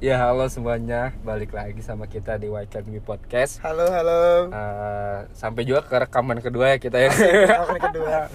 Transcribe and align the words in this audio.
Ya 0.00 0.16
halo 0.16 0.48
semuanya, 0.48 1.12
balik 1.20 1.52
lagi 1.52 1.84
sama 1.84 2.08
kita 2.08 2.40
di 2.40 2.48
White 2.48 2.72
Cat 2.72 2.88
Me 2.88 3.04
Podcast. 3.04 3.60
Halo, 3.60 3.84
halo. 3.84 4.48
Eh, 4.48 5.18
sampai 5.36 5.68
juga 5.68 5.84
ke 5.84 5.92
rekaman 5.92 6.40
kedua 6.40 6.72
ya 6.72 6.76
kita 6.80 6.96
ya. 6.96 7.12
Rekaman 7.12 7.80
kedua. 7.80 8.16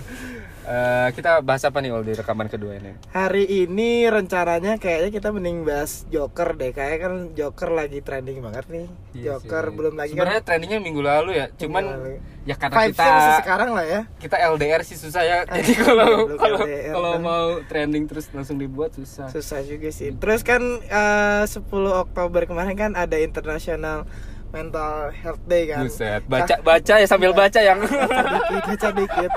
Eh, 0.66 1.10
kita 1.14 1.46
bahas 1.46 1.62
apa 1.62 1.78
nih 1.78 1.94
Ol 1.94 2.02
di 2.02 2.18
rekaman 2.18 2.50
kedua 2.50 2.74
ini? 2.74 2.98
Hari 3.14 3.46
ini 3.46 4.10
rencananya 4.10 4.82
kayaknya 4.82 5.14
kita 5.14 5.30
mending 5.30 5.62
bahas 5.62 6.10
Joker 6.10 6.58
deh. 6.58 6.74
Kayaknya 6.74 7.00
kan 7.06 7.14
Joker 7.38 7.70
lagi 7.70 8.02
trending 8.02 8.42
banget 8.42 8.66
nih. 8.74 8.86
Iya 9.14 9.38
Joker 9.38 9.70
sih. 9.70 9.74
belum 9.78 9.94
lagi 9.94 10.18
Sebenarnya 10.18 10.42
kan. 10.42 10.48
trendingnya 10.50 10.82
minggu 10.82 11.06
lalu 11.06 11.38
ya, 11.38 11.54
cuman 11.54 11.84
lalu. 11.86 12.18
Ya 12.46 12.54
karena 12.54 12.78
kita 12.78 12.86
Vibes-nya 12.94 13.10
masih 13.12 13.36
sekarang 13.42 13.70
lah 13.74 13.86
ya. 13.86 14.02
kita 14.22 14.36
LDR 14.54 14.82
sih 14.86 14.94
susah 14.96 15.22
ya. 15.26 15.38
Jadi 15.50 15.74
kalau 15.82 16.30
kalau 16.42 16.60
kalau 16.64 17.12
kan. 17.18 17.22
mau 17.26 17.46
trending 17.66 18.06
terus 18.06 18.30
langsung 18.30 18.62
dibuat 18.62 18.94
susah. 18.94 19.34
Susah 19.34 19.66
juga 19.66 19.90
sih. 19.90 20.14
Terus 20.14 20.46
kan 20.46 20.62
eh, 20.80 21.44
10 21.50 21.66
Oktober 21.90 22.46
kemarin 22.46 22.78
kan 22.78 22.92
ada 22.94 23.18
International 23.18 24.06
Mental 24.54 25.10
Health 25.12 25.42
Day 25.44 25.68
kan. 25.68 25.84
Buset, 25.84 26.22
baca 26.30 26.56
baca 26.62 26.94
ya 26.96 27.08
sambil 27.10 27.34
baca 27.34 27.60
yang 27.60 27.82
dikit 27.82 28.64
baca 28.64 28.88
dikit 28.94 29.32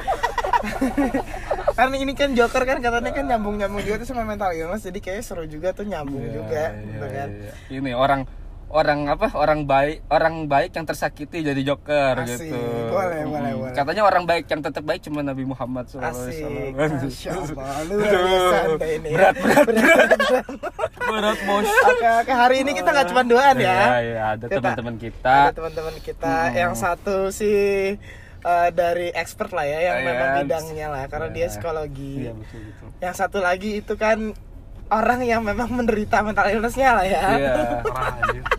kan 1.79 1.95
ini 1.95 2.13
kan 2.15 2.35
Joker 2.35 2.67
kan 2.67 2.83
katanya 2.83 3.11
kan 3.15 3.25
nyambung 3.27 3.55
nyambung 3.57 3.83
juga 3.83 4.03
tuh 4.03 4.09
sama 4.11 4.27
mental 4.27 4.51
illness 4.51 4.83
jadi 4.83 4.99
kayaknya 4.99 5.25
seru 5.25 5.47
juga 5.47 5.71
tuh 5.71 5.87
nyambung 5.87 6.23
Iya, 6.27 6.35
juga 6.35 6.63
iya, 6.75 6.83
gitu 6.83 7.07
kan 7.07 7.29
iya. 7.31 7.53
Ini 7.79 7.91
orang 7.95 8.21
orang 8.69 9.09
apa? 9.09 9.33
Orang 9.33 9.65
baik, 9.65 10.05
orang 10.07 10.45
baik 10.45 10.71
yang 10.73 10.85
tersakiti 10.85 11.41
jadi 11.41 11.57
joker 11.63 12.21
Asik. 12.21 12.47
gitu. 12.47 12.61
Boleh, 12.89 13.21
Hmm. 13.21 13.33
boleh, 13.33 13.53
boleh. 13.57 13.73
Katanya 13.73 14.03
orang 14.05 14.25
baik 14.25 14.45
yang 14.47 14.61
tetap 14.61 14.83
baik 14.83 15.01
cuma 15.01 15.21
Nabi 15.21 15.43
Muhammad 15.43 15.85
SAW. 15.87 16.05
Asik. 16.05 16.45
Masya 16.73 17.31
Allah, 17.39 18.69
anda 18.69 18.87
ini 18.87 19.09
ya. 19.09 19.17
Berat, 19.33 19.35
berat, 19.35 19.67
berat, 19.67 20.09
berat. 20.13 20.47
Berat 20.99 21.39
bos. 21.43 21.65
Oke, 21.65 22.09
oke, 22.21 22.33
hari 22.35 22.57
ini 22.61 22.71
kita 22.73 22.89
nggak 22.91 23.09
cuma 23.09 23.23
duaan 23.23 23.57
ya. 23.57 23.65
Iya, 23.65 23.99
iya, 24.03 24.23
ada 24.35 24.45
teman-teman 24.47 24.95
kita. 24.97 25.37
Ada 25.49 25.57
teman-teman 25.57 25.95
kita, 25.99 26.35
yang 26.53 26.73
satu 26.75 27.17
sih 27.31 27.97
eh, 28.39 28.69
dari 28.71 29.11
expert 29.11 29.51
lah 29.51 29.65
ya, 29.65 29.79
yang 29.83 29.97
Iya. 29.99 30.07
memang 30.07 30.29
bidangnya 30.39 30.87
lah, 30.89 31.03
karena 31.07 31.27
Iya. 31.27 31.35
dia 31.35 31.47
psikologi. 31.49 32.15
Iya, 32.23 32.33
betul 32.33 32.61
betul. 32.63 32.89
Yang 33.01 33.15
satu 33.17 33.39
lagi 33.41 33.71
itu 33.79 33.95
kan 33.95 34.31
orang 34.89 35.21
yang 35.21 35.43
memang 35.43 35.69
menderita 35.69 36.23
mental 36.23 36.47
illnessnya 36.47 36.91
lah 36.93 37.03
ya. 37.05 37.23
Iya. 37.35 37.55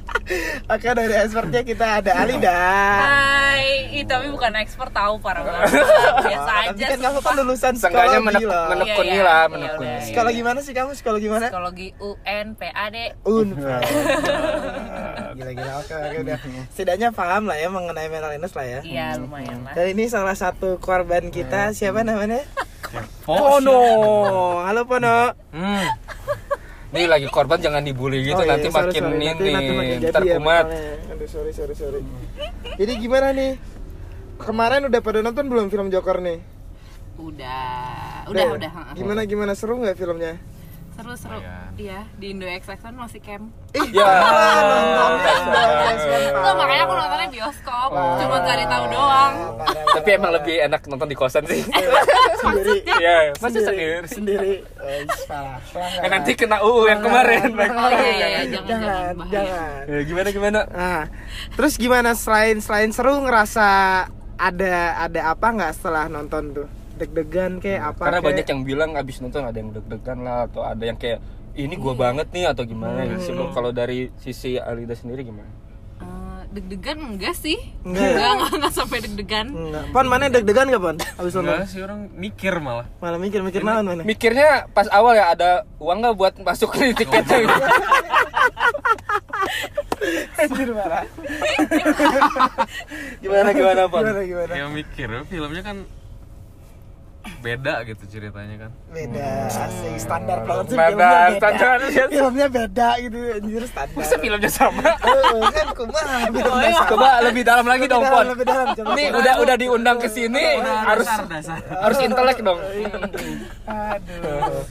Oke 0.67 0.85
dari 0.87 1.15
expertnya 1.15 1.61
kita 1.61 1.99
ada 1.99 2.11
Alida. 2.15 2.61
Hai, 3.01 3.89
Ih, 3.91 4.05
tapi 4.05 4.29
bukan 4.29 4.53
expert 4.55 4.89
tahu 4.89 5.17
parah 5.17 5.41
banget. 5.41 5.81
Biasa 6.29 6.45
Wah, 6.45 6.61
aja. 6.63 6.69
Tapi 6.71 6.83
kan 6.85 6.99
kamu 7.01 7.19
kan 7.19 7.33
lulusan 7.35 7.73
Seenggaknya 7.73 8.19
menek 8.19 8.45
menekuni 8.45 9.09
Iya, 9.09 9.15
iya. 9.15 9.23
lah, 9.23 9.41
Iya, 9.41 9.49
menekuni. 9.49 9.87
udah. 9.89 10.01
Psikologi 10.01 10.41
mana 10.41 10.59
sih 10.61 10.73
kamu? 10.73 10.89
Psikologi 10.93 11.27
mana? 11.27 11.47
Psikologi 11.49 11.87
UN 11.97 12.47
PAD. 12.53 12.95
Un. 13.25 13.47
Gila-gila 15.31 15.73
oke 15.79 15.93
oke 15.95 16.17
udah. 16.21 16.37
Setidaknya 16.69 17.09
paham 17.09 17.43
lah 17.45 17.57
ya 17.57 17.67
mengenai 17.67 18.07
mental 18.07 18.31
illness 18.31 18.53
lah 18.53 18.65
ya. 18.67 18.79
Iya, 18.81 19.07
lumayan 19.17 19.65
lah. 19.65 19.73
Dan 19.73 19.85
ini 19.89 20.05
salah 20.05 20.33
satu 20.33 20.77
korban 20.77 21.29
kita 21.29 21.73
siapa 21.73 22.05
namanya? 22.05 22.45
Pono. 23.23 23.81
Halo 24.61 24.85
Pono. 24.85 25.33
Hmm. 25.49 25.85
Ini 26.89 27.05
lagi 27.05 27.27
korban 27.27 27.57
jangan 27.57 27.85
dibully 27.85 28.23
gitu 28.23 28.33
Oh, 28.33 28.41
iya, 28.41 28.57
nanti 28.57 28.67
sorry, 28.67 28.77
makin 28.83 29.03
sorry. 29.03 29.13
ini 29.13 29.25
Nanti- 29.27 29.53
nanti 29.53 29.71
makin 29.71 29.95
jadi 29.95 30.09
ntar 30.09 30.23
ya 30.23 30.33
kumat. 30.35 30.65
Aduh 31.07 31.27
sorry 31.29 31.51
sorry 31.53 31.73
sorry. 31.73 32.01
Jadi 32.75 32.91
gimana 32.97 33.27
nih? 33.29 33.51
Kemarin 34.35 34.81
udah 34.87 34.99
pada 34.99 35.19
nonton 35.19 35.45
belum 35.45 35.67
film 35.67 35.87
Joker 35.87 36.17
nih? 36.17 36.39
Udah, 37.19 38.25
udah, 38.25 38.45
udah. 38.55 38.71
heeh. 38.71 38.93
Gimana 38.95 39.21
gimana 39.23 39.51
seru 39.53 39.77
nggak 39.77 39.93
filmnya? 39.93 40.39
Seru 40.99 41.15
seru. 41.15 41.39
Iya, 41.79 42.03
di 42.19 42.35
Indo 42.35 42.43
XX 42.43 42.75
kan 42.75 42.91
masih 42.91 43.23
camp. 43.23 43.47
Ya. 43.95 44.03
Enggak, 46.35 46.53
makanya 46.59 46.83
aku 46.83 46.93
nontonnya 46.99 47.27
bioskop. 47.31 47.89
Cuma 47.95 48.37
cari 48.43 48.63
tahu 48.67 48.83
doang. 48.91 49.33
Tapi 49.95 50.09
emang 50.19 50.31
lebih 50.35 50.55
enak 50.67 50.81
nonton 50.91 51.07
di 51.07 51.15
kosan 51.15 51.47
sih. 51.47 51.63
sendiri. 52.43 52.83
Iya, 52.83 53.31
pasti 53.39 53.59
sendiri. 53.63 53.95
Sendiri. 54.11 54.53
Eh, 54.59 55.07
salah. 55.23 55.63
salah. 55.71 56.03
Eh, 56.03 56.09
nanti 56.11 56.35
kena 56.35 56.59
UU 56.67 56.91
yang 56.91 56.99
kemarin. 56.99 57.47
Oh 57.55 57.89
iya 57.95 58.11
iya 58.11 58.27
iya, 58.27 58.41
jangan 58.59 59.15
jangan. 59.31 59.83
Ya, 59.87 59.99
gimana 60.03 60.27
gimana? 60.35 60.59
Nah, 60.67 61.03
terus 61.55 61.79
gimana 61.79 62.11
selain 62.11 62.59
selain 62.59 62.91
seru 62.91 63.23
ngerasa 63.23 63.67
ada 64.35 64.75
ada 64.99 65.21
apa 65.31 65.47
nggak 65.47 65.71
setelah 65.79 66.11
nonton 66.11 66.43
tuh? 66.51 66.78
Deg-degan 66.99 67.51
kayak 67.57 67.81
apa? 67.89 68.01
Karena 68.03 68.19
kayak? 68.19 68.27
banyak 68.27 68.45
yang 68.45 68.61
bilang 68.61 68.89
abis 68.93 69.17
nonton 69.19 69.41
ada 69.41 69.55
yang 69.55 69.71
deg-degan 69.71 70.19
lah 70.19 70.45
atau 70.45 70.61
ada 70.61 70.83
yang 70.83 70.95
kayak 70.95 71.23
ini 71.55 71.75
gua 71.75 71.91
banget 71.93 72.27
nih 72.29 72.45
atau 72.45 72.63
gimana 72.63 73.03
Hmm. 73.03 73.17
sih 73.17 73.31
kalau 73.49 73.71
dari 73.71 74.11
sisi 74.15 74.55
Alida 74.55 74.93
sendiri 74.93 75.23
gimana? 75.23 75.47
Eh, 75.97 76.41
deg-degan 76.49 76.99
enggak 77.09 77.33
sih? 77.33 77.55
Enggak 77.81 77.99
ya? 78.01 78.11
Enggak, 78.13 78.29
enggak, 78.29 78.51
enggak 78.53 78.73
sampai 78.73 78.97
deg-degan. 78.99 79.47
Enggak. 79.49 79.83
Pon 79.89 80.05
mana 80.05 80.27
deg-degan 80.27 80.67
gak 80.67 80.79
Pon? 80.81 80.95
Abis 81.17 81.33
nonton? 81.33 81.55
Enggak 81.55 81.67
sih 81.67 81.79
orang 81.79 81.99
mikir 82.13 82.53
malah 82.59 82.87
Malah 82.97 83.17
mikir-mikir 83.17 83.61
naon 83.61 83.85
mana? 83.85 84.03
Mikirnya 84.03 84.67
pas 84.69 84.87
awal 84.89 85.15
ya 85.15 85.31
ada 85.31 85.51
uang 85.77 85.97
nggak 85.99 86.15
buat 86.15 86.33
masuk 86.37 86.69
ke 86.69 86.91
tiketnya 86.93 87.37
gitu. 87.41 87.55
Anjir 90.37 90.71
marah. 90.71 91.03
gimana 93.19 93.49
gimana 93.51 93.81
Pon? 93.85 94.01
Gimana 94.01 94.21
gimana? 94.23 94.53
ya 94.53 94.65
mikir 94.69 95.09
filmnya 95.25 95.61
kan 95.61 95.77
beda 97.39 97.83
gitu 97.83 98.03
ceritanya 98.09 98.55
kan 98.57 98.71
Beda, 98.89 99.47
asik 99.47 99.95
standar 99.95 100.39
banget 100.43 100.65
sih 100.65 100.77
beda. 100.77 101.11
standar. 101.35 101.77
Filmnya 102.09 102.47
beda 102.47 102.89
gitu, 102.99 103.17
anjir 103.35 103.63
standar. 103.63 103.95
Masa 103.95 104.15
filmnya 104.17 104.49
sama? 104.49 104.91
Oh, 105.29 105.45
kan 105.47 105.67
kumaha 105.71 106.17
filmnya 106.27 106.69
sama. 106.73 106.89
Coba 106.89 107.09
lebih 107.21 107.43
dalam 107.43 107.65
lagi 107.67 107.85
Lebih 107.85 107.93
dong 107.93 108.03
Pon. 108.07 108.25
lebih 108.33 108.45
dalam, 108.45 108.67
coba. 108.71 108.89
Ini 108.95 109.03
udah 109.13 109.33
udah 109.39 109.55
diundang 109.55 109.97
ke 109.99 110.07
sini 110.07 110.43
harus 110.63 111.07
harus 111.69 111.97
intelek 111.99 112.37
dong. 112.39 112.59
Aduh. 113.67 114.63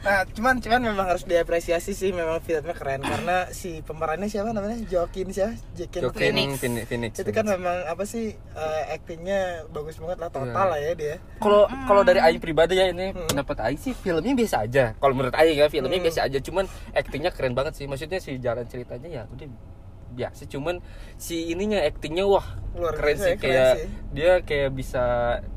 Nah, 0.00 0.24
cuman 0.32 0.56
cuman 0.58 0.80
memang 0.80 1.06
harus 1.06 1.28
diapresiasi 1.28 1.92
sih 1.92 2.08
memang 2.08 2.40
filmnya 2.40 2.72
keren 2.72 3.04
karena 3.04 3.52
si 3.52 3.84
pemerannya 3.84 4.32
siapa 4.32 4.48
namanya? 4.48 4.80
Joaquin 4.88 5.28
siapa? 5.28 5.52
Joaquin 5.76 6.00
Joaquin 6.08 6.32
Phoenix. 6.32 6.50
Phoenix. 6.56 6.84
Phoenix. 6.88 7.12
Itu 7.20 7.30
kan 7.30 7.44
memang 7.44 7.84
apa 7.84 8.08
sih 8.08 8.32
eh, 8.32 8.82
actingnya 8.90 9.68
bagus 9.68 10.00
banget 10.00 10.18
lah 10.24 10.30
total 10.32 10.48
Iya. 10.48 10.72
lah 10.72 10.78
ya 10.80 10.92
dia. 10.96 11.14
Kalau 11.36 11.68
kalau 11.84 12.00
dari 12.00 12.16
Aing 12.16 12.40
pribadi 12.40 12.80
ya 12.80 12.88
ini 12.88 13.12
pendapat 13.12 13.56
Aing 13.60 13.76
sih 13.76 13.92
filmnya 13.92 14.32
biasa 14.32 14.56
aja. 14.64 14.84
Kalau 14.96 15.12
menurut 15.12 15.36
Aing 15.36 15.60
ya 15.60 15.68
filmnya 15.68 16.00
biasa 16.00 16.32
aja, 16.32 16.38
cuman 16.40 16.64
aktingnya 16.96 17.28
keren 17.36 17.52
banget 17.52 17.76
sih. 17.76 17.84
Maksudnya 17.84 18.24
si 18.24 18.40
jalan 18.40 18.64
ceritanya 18.64 19.08
ya 19.08 19.22
udah 19.28 19.48
biasa, 20.10 20.46
cuman 20.50 20.82
si 21.14 21.54
ininya 21.54 21.78
aktingnya 21.86 22.26
wah 22.26 22.42
Luar 22.74 22.94
keren 22.94 23.18
sih 23.18 23.34
ya, 23.34 23.36
keren 23.38 23.42
kayak 23.42 23.72
sih. 23.78 23.88
dia 24.14 24.32
kayak 24.42 24.70
bisa 24.74 25.04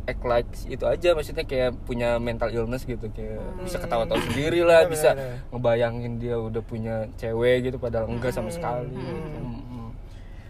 act 0.05 0.23
like 0.25 0.49
itu 0.65 0.85
aja 0.85 1.09
maksudnya 1.13 1.45
kayak 1.45 1.73
punya 1.85 2.17
mental 2.21 2.49
illness 2.53 2.85
gitu 2.85 3.09
kayak 3.13 3.41
bisa 3.61 3.77
ketawa-tawa 3.81 4.21
sendiri 4.29 4.61
lah, 4.61 4.85
bisa 4.85 5.17
ngebayangin 5.49 6.21
dia 6.21 6.37
udah 6.37 6.61
punya 6.61 7.09
cewek 7.17 7.69
gitu 7.69 7.77
padahal 7.81 8.09
enggak 8.09 8.33
sama 8.33 8.53
sekali. 8.53 8.93
Mm-mm. 8.93 9.62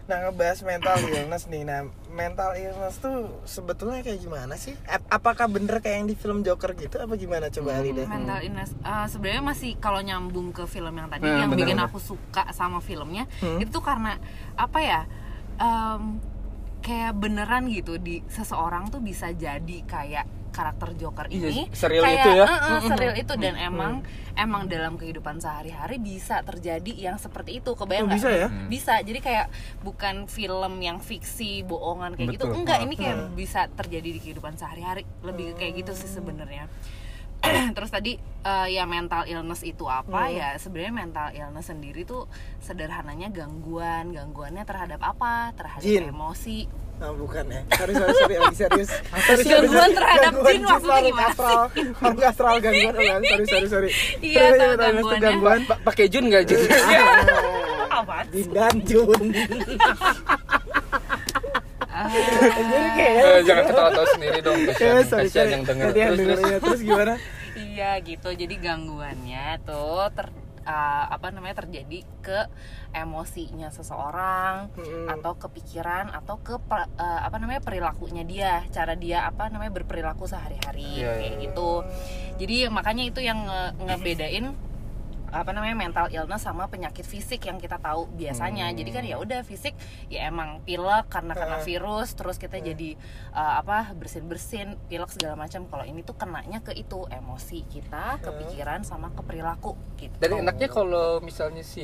Nah, 0.04 0.20
ngebahas 0.20 0.60
mental 0.62 1.00
illness 1.02 1.44
nih. 1.46 1.62
Nah, 1.62 1.80
mental 2.08 2.52
illness 2.54 2.98
tuh 2.98 3.16
sebetulnya 3.44 4.00
kayak 4.00 4.20
gimana 4.20 4.54
sih? 4.54 4.76
Ap- 4.84 5.08
Apakah 5.10 5.48
bener 5.48 5.80
kayak 5.80 5.96
yang 5.96 6.06
di 6.06 6.14
film 6.14 6.38
Joker 6.40 6.72
gitu 6.74 6.98
apa 6.98 7.14
gimana 7.14 7.48
coba 7.48 7.70
Alida? 7.74 8.04
mental 8.04 8.40
illness 8.40 8.76
eh, 8.76 9.06
sebenarnya 9.06 9.40
masih 9.42 9.70
kalau 9.76 9.98
nyambung 9.98 10.50
ke 10.50 10.64
film 10.66 10.92
yang 10.92 11.08
tadi 11.08 11.24
Nah, 11.24 11.40
yang 11.40 11.48
bener, 11.48 11.64
bikin 11.64 11.76
bener. 11.76 11.88
aku 11.88 11.98
suka 11.98 12.44
sama 12.50 12.78
filmnya 12.78 13.24
Hmm. 13.36 13.58
itu 13.58 13.70
tuh 13.70 13.80
karena 13.80 14.20
apa 14.54 14.78
ya 14.78 15.00
em, 15.56 16.20
kayak 16.84 17.16
beneran 17.16 17.64
gitu 17.66 17.96
di 17.96 18.20
seseorang 18.28 18.86
tuh 18.86 19.00
bisa 19.00 19.32
jadi 19.32 19.78
kayak 19.82 20.26
karakter 20.54 20.94
Joker 20.94 21.26
Iya, 21.26 21.50
ini 21.50 21.62
seril 21.72 21.98
kayak, 21.98 22.14
itu 22.14 22.30
ya. 22.30 22.46
eh, 22.46 22.54
eh, 22.70 22.80
seril 22.92 23.14
itu. 23.16 23.32
Dan 23.34 23.58
emang 23.58 24.06
emang 24.34 24.68
dalam 24.68 24.94
kehidupan 24.94 25.42
sehari-hari 25.42 25.98
bisa 25.98 26.44
terjadi 26.44 26.92
yang 26.94 27.16
seperti 27.18 27.58
itu. 27.58 27.74
Kebayang 27.74 28.06
Oh, 28.06 28.06
nggak? 28.06 28.20
bisa 28.20 28.30
ya? 28.30 28.48
bisa. 28.68 28.94
Jadi 29.02 29.18
kayak 29.18 29.50
bukan 29.82 30.28
film 30.28 30.78
yang 30.78 31.02
fiksi 31.02 31.64
bohongan 31.64 32.14
kayak 32.14 32.38
gitu. 32.38 32.46
Betul. 32.46 32.58
enggak 32.60 32.78
ini 32.80 32.94
kayak 32.94 33.34
bisa 33.34 33.66
terjadi 33.68 34.08
di 34.12 34.20
kehidupan 34.20 34.54
sehari-hari. 34.54 35.02
Lebih 35.20 35.58
kayak 35.58 35.82
gitu 35.82 35.92
sih 35.96 36.06
sebenarnya 36.06 36.70
terus 37.76 37.90
tadi 37.90 38.12
eh, 38.40 38.68
ya 38.70 38.84
mental 38.84 39.24
illness 39.24 39.60
itu 39.60 39.84
apa 39.84 40.28
ya 40.28 40.54
sebenarnya 40.54 40.94
mental 40.94 41.28
illness 41.30 41.66
sendiri 41.66 42.02
tuh 42.02 42.24
sederhananya 42.58 43.28
gangguan 43.28 44.10
gangguannya 44.10 44.62
terhadap 44.62 45.00
apa 45.00 45.52
terhadap 45.52 45.82
Jin. 45.82 46.08
emosi 46.08 46.68
Oh, 46.94 47.10
bukan 47.12 47.42
ya. 47.50 47.58
Sorry, 47.74 47.90
sorry, 47.92 48.14
sorry, 48.14 48.34
lagi 48.38 48.54
serius. 48.62 48.86
Sih? 48.86 49.02
sorry, 49.18 49.42
Gangguan 49.42 49.82
sorry. 49.82 49.98
terhadap 49.98 50.30
Gangguan 50.30 50.46
jin 50.46 50.62
maksudnya 50.62 51.00
gimana 51.02 51.26
astral. 51.26 51.62
Makhluk 51.74 52.22
astral 52.24 52.54
gangguan. 52.62 52.94
Oh, 52.94 53.02
sorry, 53.02 53.44
sorry, 53.44 53.66
sorry. 53.66 53.90
Iya, 54.22 54.38
Sorry, 54.38 54.54
tahu 54.54 54.54
sorry, 54.54 54.70
sorry, 54.70 54.78
gangguannya. 54.86 55.24
gangguan. 55.26 55.60
Pa- 55.66 55.80
Pakai 55.82 56.06
Jun 56.06 56.24
nggak 56.30 56.42
Jun? 56.46 56.60
Apaan 57.98 58.24
Di 58.30 58.42
dan 58.46 58.74
Jun. 58.80 59.20
Jadi 61.94 62.88
kayak 62.92 63.14
Eh, 63.24 63.40
jangan 63.42 63.64
ketawa-tawa 63.66 64.06
sendiri 64.10 64.38
dong. 64.40 64.58
Kasihan, 64.68 65.04
sorry, 65.04 65.26
kasihan 65.26 65.30
sorry. 65.30 65.52
yang 65.52 65.64
denger. 65.64 65.86
Yang 65.88 65.94
Terus, 65.94 66.18
denger 66.18 66.38
ya. 66.44 66.58
Terus 66.60 66.80
gimana? 66.82 67.14
iya 67.64 67.90
gitu 68.00 68.28
jadi 68.30 68.54
gangguannya 68.56 69.62
tuh 69.62 70.10
ter 70.10 70.26
uh, 70.64 71.04
apa 71.06 71.30
namanya 71.30 71.54
terjadi 71.56 72.02
ke 72.18 72.50
emosinya 72.90 73.70
seseorang 73.70 74.74
Mm-mm. 74.74 75.06
atau 75.08 75.34
kepikiran 75.36 76.10
atau 76.10 76.34
ke 76.36 76.58
pe- 76.58 76.90
uh, 76.92 77.20
apa 77.22 77.38
namanya 77.38 77.60
perilakunya 77.60 78.22
dia 78.22 78.52
cara 78.68 78.94
dia 78.94 79.22
apa 79.22 79.46
namanya 79.48 79.70
berperilaku 79.72 80.24
sehari-hari 80.24 80.98
Iya, 80.98 81.14
kayak 81.14 81.30
iya. 81.30 81.42
gitu 81.46 81.70
jadi 82.38 82.56
makanya 82.68 83.04
itu 83.06 83.20
yang 83.20 83.38
nge- 83.40 83.72
ngebedain 83.80 84.46
apa 85.34 85.50
namanya 85.50 85.74
mental 85.74 86.06
illness 86.08 86.46
sama 86.46 86.70
penyakit 86.70 87.02
fisik 87.02 87.42
yang 87.44 87.58
kita 87.58 87.76
tahu 87.76 88.06
biasanya 88.14 88.70
Hmm. 88.70 88.76
jadi 88.78 88.90
kan 88.94 89.04
ya 89.04 89.16
udah 89.18 89.40
fisik 89.42 89.74
ya 90.06 90.30
emang 90.30 90.62
pilek 90.62 91.10
karena 91.10 91.34
kena 91.34 91.58
Heeh. 91.58 91.66
virus 91.66 92.14
terus 92.14 92.38
kita 92.38 92.62
jadi 92.62 92.94
uh, 93.30 93.58
apa 93.58 93.90
bersin 93.92 94.24
bersin 94.24 94.78
pilek 94.86 95.10
segala 95.10 95.34
macam 95.34 95.66
kalau 95.66 95.82
ini 95.82 96.00
tuh 96.00 96.14
kenanya 96.14 96.62
ke 96.62 96.72
itu 96.72 97.04
emosi 97.10 97.66
kita 97.66 98.22
kepikiran 98.22 98.86
sama 98.86 99.10
ke 99.10 99.20
perilaku 99.20 99.74
gitu 99.98 100.14
Dan 100.16 100.40
enaknya 100.40 100.70
kalau 100.70 101.18
misalnya 101.18 101.66
si 101.66 101.82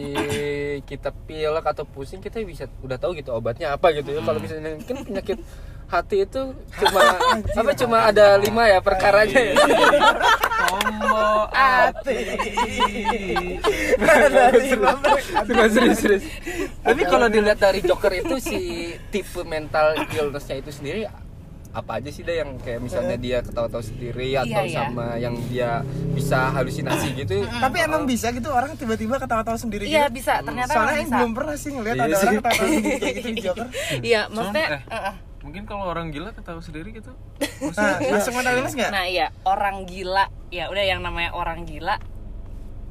kita 0.87 1.11
pilek 1.11 1.67
atau 1.67 1.83
pusing 1.85 2.23
kita 2.23 2.39
bisa 2.43 2.71
udah 2.81 2.97
tahu 2.97 3.19
gitu 3.19 3.35
obatnya 3.35 3.75
apa 3.75 3.91
gitu 3.91 4.15
ya. 4.15 4.23
Kalau 4.23 4.39
misalnya 4.39 4.79
kan 4.87 5.03
penyakit 5.03 5.39
hati 5.91 6.23
itu 6.23 6.55
cuma 6.81 7.03
apa 7.35 7.71
cuma 7.75 7.99
ada 8.05 8.39
lima 8.39 8.63
ya 8.65 8.79
perkaranya 8.79 9.41
ya. 9.43 9.55
Combo 10.71 11.51
Hati. 11.51 12.17
Cuma 15.43 15.65
serius 15.69 15.99
serius. 15.99 16.25
Tapi 16.81 17.03
kalau 17.05 17.27
dilihat 17.27 17.59
dari 17.59 17.81
Joker 17.81 18.13
itu 18.15 18.39
si 18.39 18.59
tipe 19.11 19.43
mental 19.43 19.99
illness-nya 20.09 20.57
itu 20.59 20.71
sendiri 20.71 21.11
apa 21.71 22.03
aja 22.03 22.11
sih 22.11 22.27
dah 22.27 22.35
yang 22.35 22.59
kayak 22.59 22.83
misalnya 22.83 23.15
dia 23.15 23.39
ketawa-tawa 23.41 23.79
sendiri 23.79 24.35
atau 24.35 24.59
Iya, 24.59 24.63
iya. 24.67 24.79
sama 24.91 25.07
yang 25.17 25.39
dia 25.47 25.87
bisa 26.11 26.51
halusinasi 26.51 27.15
gitu. 27.17 27.47
Tapi 27.47 27.77
emang 27.81 28.03
bisa 28.05 28.31
gitu 28.31 28.51
orang 28.51 28.75
tiba-tiba 28.75 29.19
ketawa-tawa 29.19 29.55
sendiri 29.55 29.87
iya 29.87 30.07
gitu? 30.07 30.19
bisa 30.19 30.43
ternyata 30.43 30.71
Soalnya 30.73 30.99
bisa 31.01 31.15
belum 31.17 31.31
pernah 31.31 31.55
sih 31.55 31.71
ngeliat 31.71 31.95
Iya 31.95 32.03
ada 32.03 32.11
sih. 32.11 32.27
orang 32.27 32.35
ketawa-tawa 32.37 32.67
sendiri 32.69 32.99
kayak 32.99 33.15
gitu 33.17 33.29
di 33.29 33.43
Joker. 33.47 33.67
iya 34.03 34.21
Cuman, 34.21 34.35
maksudnya 34.35 34.67
eh, 34.67 34.83
eh, 34.83 34.99
eh. 34.99 35.15
Mungkin 35.41 35.65
kalau 35.65 35.89
orang 35.89 36.13
gila 36.13 36.33
ketawa 36.37 36.61
sendiri 36.61 36.93
gitu. 36.93 37.13
Nah, 37.61 38.01
masuk 38.01 38.33
mental 38.33 38.57
illness 38.57 38.73
nggak? 38.73 38.93
Nah 38.93 39.05
iya. 39.05 39.33
Orang 39.45 39.85
gila 39.85 40.33
ya 40.49 40.73
udah 40.73 40.85
yang 40.85 41.05
namanya 41.05 41.37
orang 41.37 41.69
gila 41.69 42.01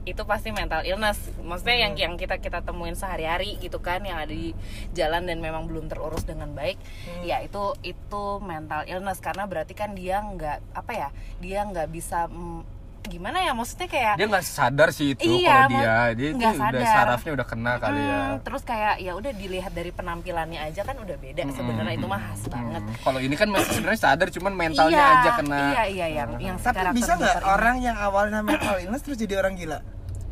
itu 0.08 0.22
pasti 0.26 0.50
mental 0.50 0.82
illness. 0.86 1.30
Maksudnya 1.42 1.78
yang 1.90 1.94
yang 1.98 2.14
kita 2.18 2.42
kita 2.42 2.66
temuin 2.66 2.98
sehari-hari 2.98 3.62
gitu 3.62 3.78
kan 3.82 4.02
yang 4.02 4.18
ada 4.18 4.32
di 4.32 4.58
jalan 4.98 5.30
dan 5.30 5.38
memang 5.44 5.70
belum 5.70 5.86
terurus 5.86 6.26
dengan 6.26 6.54
baik, 6.58 6.82
ya 7.22 7.44
itu 7.46 7.78
itu 7.86 8.24
mental 8.42 8.90
illness. 8.90 9.22
Karena 9.22 9.46
berarti 9.46 9.78
kan 9.78 9.94
dia 9.94 10.22
nggak 10.24 10.74
apa 10.74 10.92
ya 10.94 11.10
dia 11.38 11.62
nggak 11.68 11.94
bisa 11.94 12.26
mm, 12.26 12.79
gimana 13.08 13.38
ya 13.40 13.52
maksudnya 13.56 13.88
kayak 13.88 14.14
Dia 14.16 14.28
nggak 14.28 14.46
sadar 14.46 14.90
sih 14.92 15.14
itu 15.14 15.24
Iya, 15.24 15.66
kalau 15.66 15.70
dia 15.72 15.96
dia 16.12 16.28
itu 16.30 16.38
nggak 16.38 16.54
udah 16.54 16.66
sadar. 16.68 16.84
sarafnya 16.84 17.32
udah 17.38 17.48
kena 17.48 17.74
kali 17.78 18.02
ya. 18.02 18.20
mm, 18.20 18.36
terus 18.44 18.62
kayak 18.62 18.96
ya 19.00 19.12
udah 19.16 19.32
dilihat 19.32 19.72
dari 19.72 19.92
penampilannya 19.92 20.60
aja 20.60 20.82
kan 20.84 20.96
udah 20.98 21.16
beda 21.16 21.42
sebenarnya 21.50 21.94
itu 21.96 22.08
mah 22.08 22.22
khas 22.22 22.44
banget. 22.50 22.82
Hmm, 22.84 22.96
Kalau 23.00 23.20
ini 23.22 23.36
kan 23.38 23.48
masih 23.48 23.72
sebenarnya 23.80 24.02
sadar 24.02 24.28
cuman 24.30 24.52
mentalnya 24.52 24.98
iya, 24.98 25.16
aja 25.16 25.30
kena. 25.38 25.60
Iya 25.62 25.84
iya 25.88 26.08
yang 26.12 26.30
yang 26.38 26.58
Tapi 26.60 26.86
bisa 26.92 27.12
nggak 27.16 27.38
orang 27.46 27.76
yang 27.80 27.96
awalnya 27.96 28.40
mental 28.42 28.76
illness 28.78 29.02
terus 29.02 29.18
jadi 29.18 29.40
orang 29.40 29.54
gila? 29.56 29.80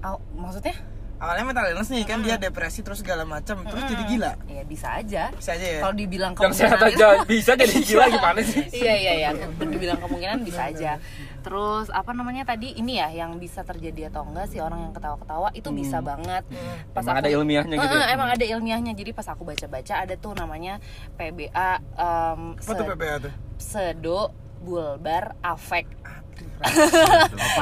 Au, 0.04 0.20
maksudnya? 0.36 0.76
Awalnya 1.18 1.44
mental 1.44 1.66
illness 1.68 1.90
nih 1.90 2.04
kan 2.04 2.22
dia 2.22 2.38
depresi 2.38 2.80
terus 2.80 3.02
segala 3.02 3.26
macam 3.26 3.62
terus 3.62 3.84
jadi 3.84 4.04
gila. 4.06 4.32
Ya 4.46 4.62
bisa 4.62 4.88
aja. 4.94 5.24
Bisa 5.32 5.52
aja 5.54 5.66
ya. 5.68 5.80
Kalau 5.82 5.96
dibilang 5.96 6.34
Yang 6.34 6.54
sehat 6.56 6.78
kemungkinan 6.78 7.10
aja 7.18 7.26
bisa 7.32 7.52
jadi 7.54 7.76
gila 7.80 8.06
gimana 8.08 8.40
sih? 8.40 8.64
iya 8.72 8.94
iya 8.96 9.14
iya 9.16 9.30
dibilang 9.58 9.98
kemungkinan 9.98 10.38
bisa 10.42 10.70
aja 10.70 10.92
terus 11.38 11.88
apa 11.88 12.12
namanya 12.12 12.44
tadi 12.44 12.76
ini 12.76 13.00
ya 13.00 13.08
yang 13.10 13.40
bisa 13.40 13.64
terjadi 13.64 14.12
atau 14.12 14.28
enggak 14.28 14.52
sih 14.52 14.60
orang 14.60 14.84
yang 14.84 14.92
ketawa-ketawa 14.92 15.48
itu 15.54 15.70
bisa 15.72 16.04
banget 16.04 16.44
pas 16.92 17.02
Emang 17.02 17.24
ada 17.24 17.30
ilmiahnya 17.32 17.76
gitu 17.78 17.96
ya? 17.96 18.08
emang 18.12 18.30
ada 18.30 18.44
ilmiahnya 18.44 18.92
jadi 18.92 19.16
pas 19.16 19.32
aku 19.32 19.48
baca-baca 19.48 19.94
ada 19.96 20.14
tuh 20.14 20.36
namanya 20.36 20.84
PBA 21.16 21.70
em, 21.96 22.42
Apa 22.54 22.72
tuh 22.74 22.86
PPA 22.86 23.16
tuh? 23.24 23.34
pseudo 23.56 24.20
bulbar 24.60 25.40
affect 25.40 25.88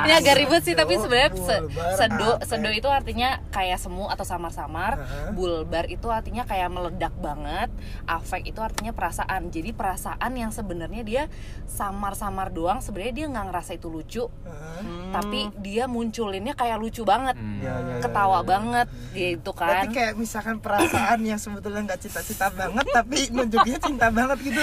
ini 0.01 0.11
agak 0.13 0.35
ribet 0.37 0.61
sih 0.61 0.71
tapi 0.71 0.95
sebenarnya 0.95 1.31
se- 1.33 1.63
sedo 1.95 2.39
sedo 2.41 2.69
itu 2.69 2.87
artinya 2.87 3.43
kayak 3.49 3.75
semu 3.75 4.07
atau 4.07 4.23
samar-samar 4.23 4.95
Heeh. 4.97 5.29
bulbar 5.31 5.85
itu 5.85 6.07
artinya 6.07 6.43
kayak 6.43 6.69
meledak 6.69 7.11
banget 7.15 7.67
affect 8.05 8.45
itu 8.45 8.59
artinya 8.59 8.91
perasaan 8.91 9.49
jadi 9.49 9.71
perasaan 9.71 10.31
yang 10.33 10.49
sebenarnya 10.49 11.03
dia 11.03 11.23
samar-samar 11.65 12.49
doang 12.49 12.79
sebenarnya 12.79 13.13
dia 13.13 13.27
nggak 13.27 13.45
ngerasa 13.45 13.71
itu 13.73 13.87
lucu 13.87 14.23
Heeh. 14.25 15.11
tapi 15.11 15.39
dia 15.57 15.85
munculinnya 15.85 16.53
kayak 16.53 16.77
lucu 16.77 17.03
banget 17.03 17.35
Hmm. 17.35 17.59
Ya, 17.59 17.73
ya, 17.73 17.79
ya, 17.89 18.01
ketawa 18.01 18.39
ya. 18.39 18.47
banget 18.47 18.87
gitu 19.11 19.51
Berarti 19.51 19.75
kan 19.81 19.91
kayak 19.91 20.13
misalkan 20.15 20.55
perasaan 20.57 21.19
yang 21.19 21.35
sebetulnya 21.35 21.81
nggak 21.83 21.99
cinta-cinta 21.99 22.47
banget 22.49 22.85
tapi 22.89 23.17
nunjuknya 23.27 23.77
cinta 23.77 24.07
banget 24.07 24.37
gitu. 24.41 24.61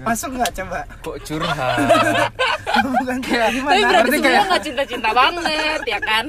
Masuk 0.00 0.30
nggak 0.32 0.52
coba? 0.54 0.78
Kok 1.00 1.16
curhat? 1.22 1.78
Bukan 2.92 3.18
kayak 3.20 3.49
gimana? 3.50 3.74
berarti 3.76 4.08
Berarti 4.10 4.18
kayak- 4.20 4.46
nggak 4.46 4.62
cinta-cinta 4.62 5.08
banget 5.12 5.80
ya 5.86 6.00
kan? 6.00 6.24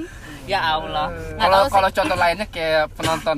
Ya 0.46 0.60
Allah. 0.76 1.08
Nggak 1.10 1.38
Kalau 1.40 1.62
kalau 1.70 1.90
contoh 1.92 2.18
lainnya 2.18 2.48
kayak 2.50 2.86
penonton 2.98 3.38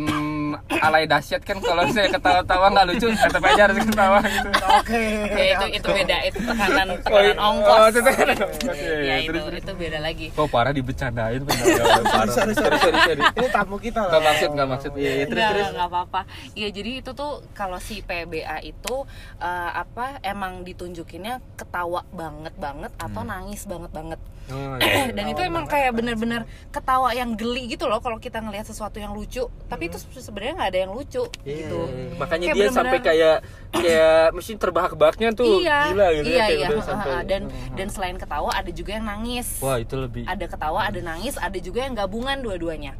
alay 0.78 1.04
dahsyat 1.04 1.42
kan 1.42 1.58
kalau 1.58 1.84
saya 1.88 2.08
ketawa-tawa 2.10 2.66
nggak 2.70 2.86
lucu 2.88 3.08
tetap 3.10 3.42
aja 3.42 3.62
harus 3.66 3.78
ketawa 3.80 4.20
gitu. 4.22 4.50
Oke. 4.74 5.04
ya 5.30 5.46
itu 5.54 5.66
itu 5.74 5.88
beda 5.90 6.18
itu 6.24 6.40
tekanan 6.40 6.88
Oh, 6.90 6.98
tekanan 7.00 7.24
iya. 7.24 7.34
ongkos 7.40 7.74
Oh, 7.74 7.86
itu 7.86 8.00
tekanan 8.02 8.38
ongkos. 8.40 8.76
ya 8.76 8.96
Iya, 8.96 9.16
itu 9.18 9.30
terus, 9.30 9.44
terus. 9.44 9.60
itu 9.60 9.72
beda 9.76 10.00
lagi 10.00 10.26
Kok 10.30 10.48
parah 10.48 10.72
dibecandain 10.72 11.42
bener 11.42 11.64
parah. 12.04 12.34
Sorry, 12.34 12.54
sorry, 12.54 12.78
sorry, 12.78 13.00
sorry. 13.02 13.22
Ini 13.38 13.48
tamu 13.50 13.76
kita 13.78 14.00
loh. 14.00 14.10
Nggak 14.10 14.24
maksud, 14.24 14.50
nggak 14.52 14.70
maksud. 14.70 14.92
Iya, 14.94 15.12
iya, 15.14 15.26
terus, 15.26 15.38
Nggak, 15.38 15.52
terus. 15.54 15.68
nggak 15.72 15.88
apa-apa. 15.90 16.22
Iya, 16.54 16.68
jadi 16.70 16.92
itu 16.96 17.12
tuh 17.14 17.32
kalau 17.52 17.78
si 17.78 17.96
PBA 18.00 18.58
itu 18.64 18.96
eh, 19.38 19.72
apa 19.74 20.06
emang 20.22 20.64
ditunjukinnya 20.64 21.40
ketawa 21.56 22.04
banget 22.10 22.54
banget 22.56 22.92
atau 22.96 23.22
nangis 23.22 23.64
banget 23.64 23.92
banget. 23.92 24.20
Oh, 24.52 24.76
iya. 24.84 25.16
Dan 25.16 25.26
itu 25.32 25.40
emang 25.40 25.64
kayak 25.64 25.96
bener-bener 25.96 26.44
ketawa 26.68 27.16
yang 27.16 27.32
geli 27.34 27.72
gitu 27.72 27.88
loh 27.88 28.04
kalau 28.04 28.20
kita 28.20 28.44
ngelihat 28.44 28.68
sesuatu 28.68 29.00
yang 29.00 29.16
lucu. 29.16 29.48
Tapi 29.72 29.88
itu 29.88 29.96
sebenarnya 30.20 30.54
nggak 30.60 30.70
ada 30.70 30.80
yang 30.84 30.92
lucu 30.92 31.24
gitu. 31.44 31.82
Iya, 31.88 32.20
Makanya 32.20 32.46
Kayak 32.52 32.56
dia 32.56 32.64
bener-bener- 32.68 32.76
sampai 32.76 33.00
kayak 33.00 33.38
kayak 33.74 34.24
mesin 34.36 34.58
terbahak-bahaknya 34.60 35.30
tuh 35.34 35.60
iya, 35.60 35.80
gila 35.90 36.08
gitu 36.14 36.28
ya, 36.28 36.34
iya, 36.34 36.44
kayak 36.46 36.60
iya. 36.60 36.68
udah 36.70 36.84
sampai 36.86 37.12
dan 37.26 37.42
dan 37.74 37.88
selain 37.90 38.18
ketawa 38.22 38.50
ada 38.54 38.70
juga 38.70 38.92
yang 38.94 39.06
nangis. 39.08 39.48
wah 39.60 39.78
itu 39.80 39.96
lebih 39.98 40.24
Ada 40.30 40.46
ketawa, 40.46 40.80
ada 40.86 41.00
nangis, 41.02 41.36
ada 41.40 41.58
juga 41.58 41.80
yang 41.82 41.96
gabungan 41.96 42.38
dua-duanya. 42.40 42.94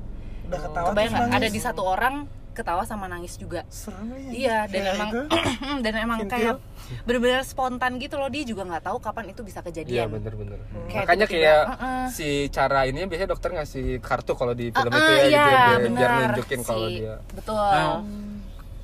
Udah 0.50 0.60
ketawa 0.60 0.88
Kebayang? 0.92 1.30
Ada 1.30 1.48
di 1.48 1.60
satu 1.62 1.82
orang 1.84 2.26
ketawa 2.54 2.84
sama 2.84 3.06
nangis 3.06 3.36
juga. 3.36 3.66
Serem 3.68 4.08
ya. 4.08 4.30
Iya 4.32 4.58
dan 4.64 4.72
Kayak 4.80 4.94
emang 4.94 5.10
itu. 5.10 5.20
dan 5.84 5.94
emang 5.96 6.20
Kintil. 6.22 6.32
kayak 6.32 6.56
bener-bener 7.04 7.42
spontan 7.42 7.92
gitu 7.98 8.16
loh 8.16 8.28
dia 8.28 8.44
juga 8.44 8.62
nggak 8.64 8.84
tahu 8.84 8.98
kapan 9.00 9.26
itu 9.28 9.42
bisa 9.42 9.60
Iya 9.60 9.66
kejadian. 9.66 10.08
bener-bener. 10.12 10.60
Kayak 10.86 11.04
Makanya 11.04 11.26
tiba-tiba, 11.26 11.42
kayak 11.44 11.64
"Uh-uh." 11.74 12.06
si 12.10 12.28
cara 12.48 12.80
ini 12.84 13.00
biasanya 13.04 13.30
dokter 13.30 13.50
ngasih 13.52 13.86
kartu 14.00 14.34
kalau 14.34 14.54
di 14.54 14.70
film 14.70 14.88
Ah, 14.88 14.96
itu 14.96 15.12
ya 15.12 15.16
iya, 15.16 15.24
gitu 15.24 15.34
ya, 15.34 15.42
biar, 15.50 15.80
benar. 15.82 16.00
biar 16.00 16.12
nunjukin 16.30 16.60
kalau 16.62 16.88
Si- 16.88 16.96
dia. 16.96 17.16
betul. 17.32 17.58
Nah, 17.58 18.00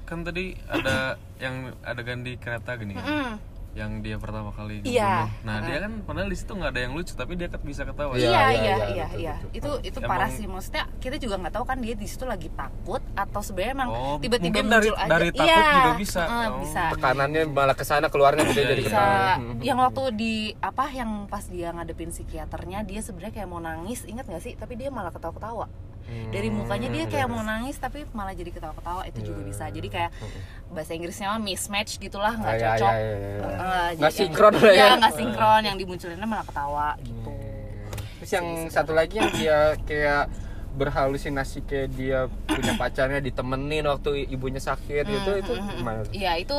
kan 0.03 0.19
tadi 0.21 0.45
ada 0.67 0.97
yang 1.37 1.55
adegan 1.81 2.19
di 2.19 2.33
kereta 2.35 2.73
gini 2.75 2.93
kan 2.93 3.05
Mm. 3.05 3.33
Yang 3.79 4.03
dia 4.03 4.15
pertama 4.15 4.51
kali 4.51 4.83
Iya. 4.83 5.31
ngebunuh. 5.31 5.47
nah 5.47 5.57
dia 5.61 5.77
kan 5.79 5.91
padahal 6.03 6.27
di 6.27 6.35
situ 6.35 6.51
nggak 6.51 6.69
ada 6.69 6.81
yang 6.81 6.93
lucu 6.93 7.13
tapi 7.13 7.33
dia 7.33 7.47
ket- 7.47 7.63
bisa 7.63 7.81
ketawa 7.81 8.11
Iya, 8.11 8.19
Iya 8.19 8.27
iya, 8.27 8.43
iya 8.43 8.51
iya, 8.51 8.75
iya 8.75 8.75
betul, 9.07 9.15
iya. 9.15 9.33
betul. 9.37 9.55
Itu 9.55 9.69
itu 9.81 9.97
Emang- 9.97 10.09
parah 10.11 10.29
sih 10.29 10.45
maksudnya 10.45 10.83
kita 10.97 11.15
juga 11.17 11.35
nggak 11.37 11.53
tahu 11.53 11.65
kan 11.65 11.77
dia 11.77 11.93
di 11.93 12.03
situ 12.03 12.23
lagi 12.23 12.49
takut 12.51 12.99
atau 13.13 13.39
sebenarnya 13.39 13.73
emang 13.73 13.89
Oh, 13.89 14.17
tiba-tiba 14.19 14.51
mungkin 14.51 14.65
dari- 14.67 14.83
muncul 14.85 14.97
aja. 14.97 15.09
dari 15.09 15.29
takut 15.31 15.47
Iya, 15.49 15.71
juga 15.71 15.91
bisa. 15.95 16.21
heeh, 16.21 16.45
Oh. 16.45 16.57
bisa. 16.59 16.81
Tekanannya 16.91 17.41
malah 17.47 17.73
ke 17.73 17.85
sana 17.85 18.07
keluarnya 18.07 18.43
gitu 18.45 18.59
Iya, 18.59 18.67
jadi 18.67 18.81
iya. 18.81 18.89
ketawa. 18.89 19.33
Yang 19.67 19.77
waktu 19.81 20.03
di 20.13 20.33
apa 20.59 20.85
yang 20.91 21.11
pas 21.25 21.45
dia 21.45 21.69
ngadepin 21.71 22.09
psikiaternya 22.09 22.83
dia 22.83 22.99
sebenarnya 22.99 23.33
kayak 23.33 23.47
mau 23.47 23.59
nangis 23.59 24.03
ingat 24.03 24.25
nggak 24.25 24.41
sih 24.41 24.53
tapi 24.53 24.75
dia 24.75 24.89
malah 24.89 25.09
ketawa-ketawa 25.09 25.71
dari 26.29 26.47
mukanya 26.47 26.87
dia 26.87 27.05
kayak 27.05 27.25
mau 27.25 27.39
nangis 27.39 27.75
tapi 27.75 28.05
malah 28.11 28.31
jadi 28.31 28.49
ketawa-ketawa 28.49 29.05
itu 29.05 29.19
juga 29.23 29.41
bisa. 29.41 29.65
Jadi 29.65 29.87
kayak 29.87 30.11
bahasa 30.69 30.91
Inggrisnya 30.91 31.29
mah 31.29 31.39
mismatch 31.39 31.97
gitulah 31.97 32.31
nggak 32.31 32.47
Ah, 32.47 32.55
iya, 32.55 32.69
cocok. 32.71 32.91
iya, 32.91 33.01
iya, 33.01 33.17
iya. 33.17 33.47
Eh, 33.49 33.89
Nggak 33.95 34.13
sinkron 34.13 34.53
lah 34.53 34.61
Iya, 34.65 34.75
ya. 34.75 34.89
nggak 34.97 35.13
sinkron. 35.13 35.61
Yang 35.63 35.77
dimunculinnya 35.79 36.27
malah 36.27 36.45
ketawa 36.45 36.87
gitu. 36.99 37.31
Terus 38.19 38.31
yang 38.31 38.47
satu 38.67 38.91
lagi 38.91 39.15
yang 39.15 39.31
dia 39.31 39.57
kayak 39.87 40.23
berhalusinasi 40.79 41.67
kayak 41.67 41.89
dia 41.93 42.19
punya 42.49 42.73
pacarnya 42.79 43.19
ditemenin 43.21 43.85
waktu 43.85 44.25
ibunya 44.31 44.63
sakit 44.63 45.03
gitu 45.05 45.31
itu 45.37 45.53
gimana? 45.77 46.07
tuh? 46.07 46.11
Iya 46.15 46.39
itu 46.41 46.57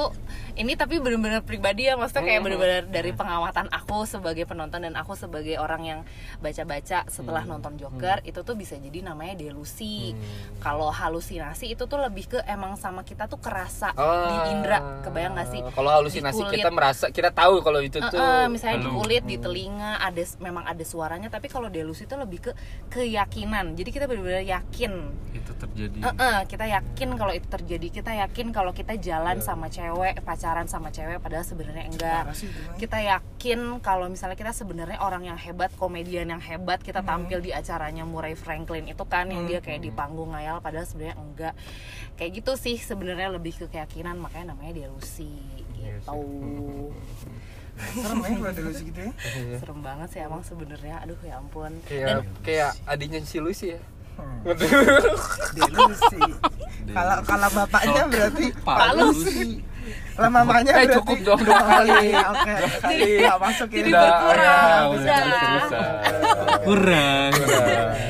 ini 0.54 0.78
tapi 0.78 1.02
benar-benar 1.02 1.42
pribadi 1.42 1.90
ya 1.90 1.98
maksudnya 1.98 2.22
kayak 2.28 2.40
benar-benar 2.46 2.82
dari 2.86 3.10
pengamatan 3.16 3.66
aku 3.72 4.06
sebagai 4.06 4.46
penonton 4.46 4.86
dan 4.86 4.94
aku 4.94 5.18
sebagai 5.18 5.58
orang 5.58 5.82
yang 5.82 6.00
baca-baca 6.38 7.08
setelah 7.10 7.42
nonton 7.42 7.74
Joker 7.80 8.22
itu 8.22 8.40
tuh 8.46 8.54
bisa 8.54 8.78
jadi 8.78 9.02
namanya 9.02 9.34
delusi. 9.34 10.14
Kalau 10.62 10.92
halusinasi 10.92 11.72
itu 11.74 11.88
tuh 11.90 11.98
lebih 11.98 12.30
ke 12.30 12.38
emang 12.46 12.78
sama 12.78 13.02
kita 13.02 13.26
tuh 13.26 13.42
kerasa 13.42 13.90
di 13.96 14.36
indera, 14.54 15.02
kebayang 15.02 15.34
gak 15.34 15.48
sih? 15.50 15.60
Kalau 15.72 15.90
halusinasi 15.90 16.42
kita 16.52 16.68
merasa 16.70 17.08
kita 17.10 17.32
tahu 17.32 17.64
kalau 17.64 17.82
itu 17.82 17.98
tuh 17.98 18.20
Eh, 18.20 18.44
eh, 18.44 18.46
misalnya 18.52 18.84
di 18.84 18.88
kulit, 18.90 19.22
di 19.24 19.36
telinga 19.40 19.96
ada 20.02 20.22
memang 20.42 20.64
ada 20.68 20.84
suaranya, 20.84 21.32
tapi 21.32 21.48
kalau 21.48 21.72
delusi 21.72 22.04
itu 22.04 22.16
lebih 22.18 22.50
ke 22.50 22.52
keyakinan. 22.92 23.72
Jadi 23.78 23.90
kita 23.94 24.09
benar-benar 24.10 24.42
yakin. 24.42 24.92
Itu 25.30 25.54
terjadi. 25.54 25.98
Eh-eh, 26.02 26.38
kita 26.50 26.66
yakin 26.66 27.08
kalau 27.14 27.30
itu 27.30 27.46
terjadi. 27.46 27.86
Kita 28.02 28.10
yakin 28.26 28.50
kalau 28.50 28.74
kita 28.74 28.98
jalan 28.98 29.38
sama 29.38 29.70
cewek 29.70 30.18
pacaran 30.26 30.66
sama 30.66 30.90
cewek 30.90 31.22
padahal 31.22 31.46
sebenarnya 31.46 31.86
enggak. 31.86 32.34
Sih 32.34 32.50
kita 32.82 32.98
yakin 32.98 33.78
kalau 33.78 34.10
misalnya 34.10 34.34
kita 34.34 34.50
sebenarnya 34.50 34.98
orang 34.98 35.30
yang 35.30 35.38
hebat 35.38 35.70
komedian 35.78 36.34
yang 36.34 36.42
hebat 36.42 36.82
kita 36.82 37.06
tampil 37.06 37.38
di 37.38 37.54
acaranya 37.54 38.02
Murray 38.02 38.34
Franklin 38.34 38.90
itu 38.90 39.06
kan 39.06 39.30
yang 39.30 39.46
dia 39.46 39.62
kayak 39.62 39.86
di 39.86 39.94
panggung 39.94 40.34
ngayal 40.34 40.58
padahal 40.58 40.84
sebenarnya 40.90 41.16
enggak. 41.16 41.54
Kayak 42.18 42.42
gitu 42.42 42.52
sih 42.58 42.76
sebenarnya 42.82 43.30
lebih 43.30 43.54
ke 43.54 43.70
keyakinan 43.70 44.18
makanya 44.18 44.58
namanya 44.58 44.82
delusi 44.82 45.38
gitu. 45.78 46.20
Serem 47.80 48.20
ya 48.20 48.36
kalau 48.36 48.52
delusi 48.52 48.82
gitu 48.92 49.00
ya. 49.08 49.12
Serem 49.56 49.80
banget 49.80 50.08
sih 50.12 50.20
emang 50.20 50.42
sebenarnya. 50.44 51.00
Aduh 51.06 51.16
ya 51.22 51.40
ampun. 51.40 51.72
Kayak 51.88 52.28
kayak 52.44 52.70
adiknya 52.84 53.24
si 53.24 53.40
Lucy 53.40 53.78
ya 53.78 53.80
delusi 55.52 56.20
kalau 56.90 57.16
kalau 57.22 57.48
bapaknya 57.52 58.02
berarti 58.06 58.46
Pak 58.58 58.78
Lucy 58.94 59.62
lah 60.12 60.28
mamanya 60.28 60.76
Eh, 60.76 60.84
berarti 60.84 60.96
cukup 61.00 61.18
dong, 61.24 61.40
dua 61.40 61.60
kali. 61.62 62.12
oke 62.30 62.52
kali. 62.78 63.10
nggak 63.24 63.38
masuk 63.40 63.68
Jadi 63.72 63.80
ini 63.80 63.90
udah. 63.90 64.12
kurang 66.60 67.32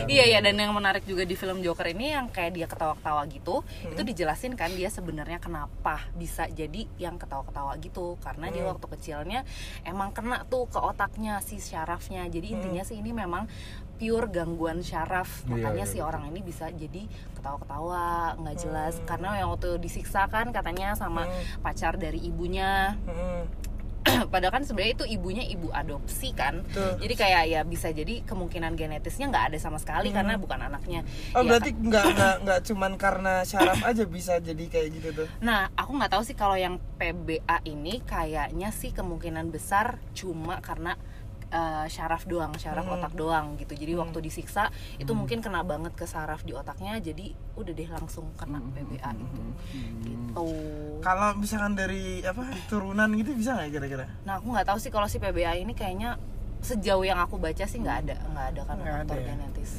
Iya 0.05 0.25
ya 0.27 0.39
dan 0.41 0.59
yang 0.59 0.75
menarik 0.75 1.05
juga 1.05 1.23
di 1.23 1.33
film 1.33 1.63
Joker 1.63 1.87
ini 1.87 2.11
yang 2.11 2.27
kayak 2.29 2.53
dia 2.53 2.67
ketawa-ketawa 2.67 3.23
gitu, 3.29 3.63
Hmm. 3.63 3.95
itu 3.95 4.03
dijelasin 4.03 4.53
kan 4.55 4.71
dia 4.71 4.91
sebenarnya 4.91 5.39
kenapa 5.39 6.03
bisa 6.13 6.51
jadi 6.51 6.91
yang 6.97 7.15
ketawa-ketawa 7.15 7.79
gitu 7.79 8.19
karena 8.19 8.51
dia 8.51 8.67
Hmm. 8.67 8.75
waktu 8.75 8.87
kecilnya 8.91 9.41
emang 9.83 10.11
kena 10.11 10.43
tuh 10.45 10.67
ke 10.67 10.77
otaknya 10.77 11.39
si 11.39 11.57
syarafnya. 11.57 12.27
Jadi 12.27 12.47
Hmm. 12.49 12.55
intinya 12.59 12.83
sih 12.83 12.99
ini 12.99 13.15
memang 13.15 13.47
pure 14.01 14.27
gangguan 14.27 14.81
syaraf. 14.81 15.45
Makanya 15.45 15.85
Iya, 15.85 15.93
si 15.93 16.01
iya. 16.01 16.09
orang 16.09 16.25
ini 16.27 16.41
bisa 16.41 16.73
jadi 16.73 17.05
ketawa-ketawa 17.37 18.05
nggak 18.35 18.57
jelas 18.59 18.97
Hmm. 18.97 19.07
karena 19.07 19.29
yang 19.37 19.53
waktu 19.53 19.77
disiksa 19.77 20.25
kan 20.27 20.49
katanya 20.51 20.97
sama 20.97 21.29
Hmm. 21.29 21.61
pacar 21.61 21.95
dari 21.95 22.17
ibunya. 22.19 22.97
Hmm. 23.05 23.45
Padahal 24.33 24.49
kan 24.51 24.65
sebenarnya 24.65 24.97
itu 24.97 25.07
ibunya 25.13 25.45
ibu 25.45 25.69
adopsi 25.71 26.33
kan. 26.33 26.65
Betul. 26.65 27.05
Jadi 27.05 27.15
kayak 27.15 27.43
ya 27.47 27.61
bisa 27.63 27.93
jadi 27.93 28.25
kemungkinan 28.25 28.73
genetisnya 28.73 29.29
nggak 29.29 29.53
ada 29.53 29.59
sama 29.61 29.77
sekali 29.77 30.09
karena 30.09 30.41
bukan 30.41 30.57
anaknya. 30.57 31.05
Oh 31.37 31.45
Ya, 31.45 31.53
berarti 31.53 31.77
nggak 31.77 32.05
nggak 32.17 32.35
nggak 32.49 32.61
cuman 32.65 32.93
karena 32.97 33.45
syaraf 33.45 33.85
aja 33.85 34.09
bisa 34.09 34.41
jadi 34.41 34.65
kayak 34.67 34.89
gitu 34.97 35.09
tuh. 35.15 35.29
Nah, 35.41 35.69
aku 35.77 35.93
nggak 35.93 36.17
tahu 36.17 36.25
sih 36.25 36.33
kalau 36.33 36.57
yang 36.57 36.81
PBA 36.97 37.61
ini 37.69 38.01
kayaknya 38.01 38.73
sih 38.73 38.89
kemungkinan 38.91 39.53
besar 39.53 40.01
cuma 40.17 40.65
karena 40.65 40.97
eh, 41.51 41.87
syaraf 41.91 42.25
doang, 42.25 42.55
syaraf 42.55 42.87
Hmm. 42.87 42.97
otak 42.97 43.13
doang 43.15 43.59
gitu. 43.59 43.75
Jadi 43.75 43.93
waktu 43.99 44.19
disiksa 44.23 44.71
itu 44.97 45.11
mungkin 45.13 45.43
kena 45.43 45.67
banget 45.67 45.93
ke 45.99 46.07
saraf 46.07 46.47
di 46.47 46.55
otaknya, 46.55 46.97
jadi 46.99 47.35
udah 47.59 47.73
deh 47.75 47.89
langsung 47.91 48.31
kena 48.39 48.63
PBA 48.63 49.11
itu. 49.19 49.43
Gitu. 50.07 50.47
Kalau 51.03 51.35
misalkan 51.35 51.75
dari 51.75 52.23
apa 52.23 52.47
turunan 52.71 53.11
gitu 53.19 53.35
bisa 53.35 53.59
nggak 53.59 53.71
kira-kira? 53.75 54.07
Nah, 54.23 54.39
aku 54.39 54.55
nggak 54.55 54.67
tahu 54.71 54.79
sih 54.79 54.91
kalau 54.95 55.11
si 55.11 55.19
PBA 55.19 55.59
ini 55.59 55.75
kayaknya 55.75 56.17
sejauh 56.61 57.03
yang 57.03 57.19
aku 57.19 57.41
baca 57.41 57.65
sih 57.65 57.81
nggak 57.81 57.99
ada, 58.07 58.17
nggak 58.31 58.47
ada 58.55 58.61
kan 58.69 58.77
faktor 58.79 59.17
ada 59.17 59.17
ya? 59.17 59.27
genetis. 59.35 59.73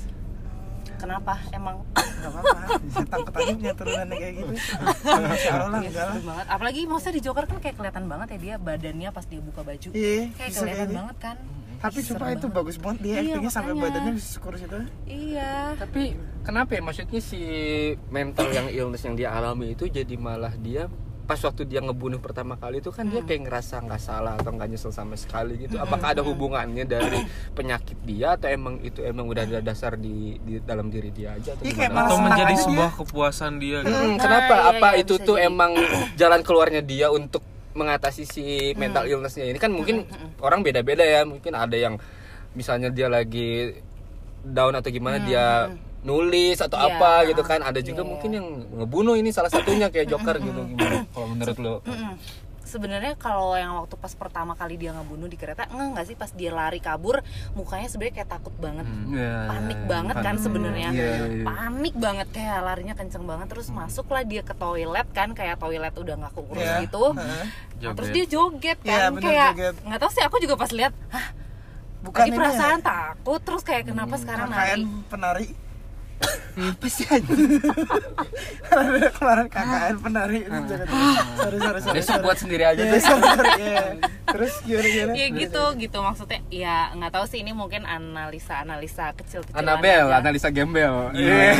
Kenapa? 1.02 1.34
Emang 1.50 1.82
Gak 2.22 2.30
apa-apa, 2.30 2.78
bisa 2.80 3.02
takut 3.04 3.34
aja 3.34 3.74
turunannya 3.74 4.14
kayak 4.14 4.34
gitu. 4.38 4.54
Iya, 4.54 5.52
enggak 5.58 5.66
lah. 5.66 5.82
seru 5.82 6.22
banget. 6.22 6.46
Apalagi 6.48 6.80
maksudnya 6.86 7.16
di 7.18 7.22
Joker 7.22 7.46
kan 7.46 7.58
kayak 7.58 7.76
kelihatan 7.76 8.04
banget 8.06 8.28
ya 8.30 8.38
dia 8.38 8.56
badannya 8.56 9.10
pas 9.10 9.26
dia 9.26 9.42
buka 9.42 9.62
baju. 9.62 9.90
Iya, 9.90 10.30
Kayak 10.32 10.50
kelihatan 10.52 10.62
kayak 10.62 10.78
gitu. 10.86 10.94
banget 10.96 11.18
kan. 11.18 11.38
Tapi 11.82 11.98
sumpah 12.00 12.30
itu 12.30 12.46
banget. 12.46 12.58
bagus 12.62 12.76
banget 12.78 12.98
dia 13.02 13.14
Iya, 13.16 13.22
actingnya 13.34 13.52
sampai 13.52 13.74
badannya 13.74 14.12
bisa 14.14 14.30
sekurus 14.32 14.62
itu. 14.62 14.78
Iya. 15.04 15.54
tapi 15.76 16.02
kenapa 16.42 16.70
ya 16.72 16.82
maksudnya 16.82 17.20
si 17.20 17.42
mental 18.08 18.48
yang 18.48 18.68
illness 18.70 19.02
yang 19.02 19.18
dia 19.18 19.34
alami 19.34 19.74
itu 19.74 19.90
jadi 19.90 20.14
malah 20.14 20.54
dia 20.56 20.86
pas 21.32 21.40
waktu 21.48 21.64
dia 21.64 21.80
ngebunuh 21.80 22.20
pertama 22.20 22.60
kali 22.60 22.84
itu 22.84 22.92
kan 22.92 23.08
dia 23.08 23.24
kayak 23.24 23.48
ngerasa 23.48 23.80
nggak 23.88 24.02
salah 24.04 24.36
atau 24.36 24.52
nggak 24.52 24.68
nyesel 24.68 24.92
sama 24.92 25.16
sekali 25.16 25.64
gitu. 25.64 25.80
Apakah 25.80 26.12
ada 26.12 26.20
hubungannya 26.28 26.84
dari 26.84 27.24
penyakit 27.56 27.96
dia 28.04 28.36
atau 28.36 28.52
emang 28.52 28.84
itu 28.84 29.00
emang 29.00 29.32
udah 29.32 29.48
ada 29.48 29.64
dasar 29.64 29.96
di, 29.96 30.36
di 30.44 30.60
dalam 30.60 30.92
diri 30.92 31.08
dia 31.16 31.40
aja 31.40 31.56
atau 31.56 31.64
malah 31.88 32.04
atau 32.12 32.18
menjadi 32.20 32.52
aja 32.52 32.64
sebuah 32.68 32.92
kepuasan 33.00 33.54
dia 33.64 33.80
gitu. 33.88 33.96
Hmm, 33.96 34.20
Nah, 34.20 34.24
kenapa? 34.28 34.56
iya, 34.60 34.70
apa 34.76 34.88
iya, 34.92 35.02
itu 35.08 35.14
tuh 35.24 35.40
jadi. 35.40 35.48
emang 35.48 35.72
jalan 36.20 36.42
keluarnya 36.44 36.82
dia 36.84 37.08
untuk 37.08 37.48
mengatasi 37.80 38.28
si 38.28 38.44
mental 38.76 39.08
illnessnya? 39.08 39.48
Ini 39.48 39.56
kan 39.56 39.72
mungkin 39.72 40.04
orang 40.44 40.68
beda-beda 40.68 41.08
ya. 41.08 41.24
Mungkin 41.24 41.56
ada 41.56 41.80
yang 41.80 41.96
misalnya 42.52 42.92
dia 42.92 43.08
lagi 43.08 43.72
down 44.44 44.76
atau 44.76 44.92
gimana 44.92 45.24
dia 45.24 45.72
nulis 46.02 46.58
atau 46.58 46.78
Iya. 46.78 46.98
apa 46.98 47.12
gitu 47.26 47.42
kan 47.42 47.62
ada 47.62 47.78
juga 47.78 48.02
Iya. 48.02 48.10
mungkin 48.10 48.30
yang 48.32 48.48
ngebunuh 48.76 49.14
ini 49.14 49.30
salah 49.30 49.48
satunya 49.48 49.88
kayak 49.88 50.08
Joker 50.08 50.38
gitu 50.38 50.62
gimana 50.68 51.06
kalau 51.08 51.28
menurut 51.30 51.58
lo. 51.58 51.76
Sebenarnya 52.64 53.20
kalau 53.20 53.52
yang 53.54 53.76
waktu 53.76 54.00
pas 54.00 54.16
pertama 54.16 54.56
kali 54.56 54.80
dia 54.80 54.96
ngebunuh 54.96 55.28
di 55.28 55.36
kereta, 55.36 55.68
enggak 55.68 55.88
nggak 55.92 56.06
sih 56.08 56.16
pas 56.16 56.32
dia 56.32 56.50
lari 56.50 56.80
kabur, 56.80 57.20
mukanya 57.52 57.86
sebenarnya 57.86 58.16
kayak 58.16 58.30
takut 58.32 58.56
banget. 58.56 58.88
Panik 59.44 59.80
banget 59.86 60.16
kan 60.18 60.36
sebenarnya. 60.40 60.90
Iya, 60.90 61.04
iya, 61.04 61.26
iya. 61.36 61.44
Panik 61.44 61.96
banget 62.00 62.28
kayak 62.32 62.60
larinya 62.64 62.96
kenceng 62.96 63.28
banget 63.28 63.52
terus 63.52 63.68
masuklah 63.70 64.24
dia 64.24 64.40
ke 64.40 64.56
toilet 64.56 65.04
kan 65.12 65.36
kayak 65.36 65.60
toilet 65.60 65.92
udah 65.92 66.16
nggak 66.16 66.32
keurus 66.32 66.64
Iya. 66.64 66.80
gitu. 66.82 67.06
Nah, 67.12 67.44
terus 67.92 68.10
dia 68.10 68.26
joget 68.26 68.80
Iya, 68.80 68.88
kan 68.88 69.12
bener, 69.14 69.24
kayak 69.28 69.52
nggak 69.84 70.00
tahu 70.00 70.12
sih 70.14 70.24
aku 70.24 70.36
juga 70.40 70.56
pas 70.56 70.72
lihat, 70.72 70.96
hah 71.10 71.28
Bukan 72.02 72.18
Tadi 72.18 72.30
ini 72.30 72.38
perasaan 72.40 72.80
ya? 72.80 72.86
takut 73.14 73.42
terus 73.44 73.62
kayak 73.62 73.84
kenapa 73.86 74.18
sekarang 74.18 74.50
KKN 74.50 74.58
nari? 74.58 74.82
penari. 75.06 75.48
Apa 76.52 76.86
sih 76.86 77.06
anjing? 77.06 77.58
Kemarin 79.16 79.48
KKN 79.48 79.96
penari 79.98 80.40
itu 80.42 80.60
jangan. 80.68 80.88
Sorry 81.34 81.58
sorry 81.58 81.80
sorry. 81.80 81.96
besok 81.96 82.18
buat 82.22 82.38
sendiri 82.38 82.64
aja 82.66 82.82
Iya, 82.82 83.00
sorry, 83.00 83.52
iya. 83.58 83.84
Terus 84.28 84.54
gimana 84.62 84.88
gimana? 84.88 85.14
Ya 85.14 85.28
gitu 85.30 85.64
gitu 85.76 85.98
maksudnya 86.00 86.40
ya 86.50 86.76
nggak 86.94 87.12
tahu 87.12 87.26
sih 87.26 87.40
ini 87.40 87.52
mungkin 87.52 87.84
analisa 87.84 88.60
analisa 88.60 89.12
kecil 89.14 89.42
kecilan 89.42 89.64
Anabel 89.66 90.08
analisa 90.10 90.48
gembel 90.50 91.12
Iya. 91.14 91.52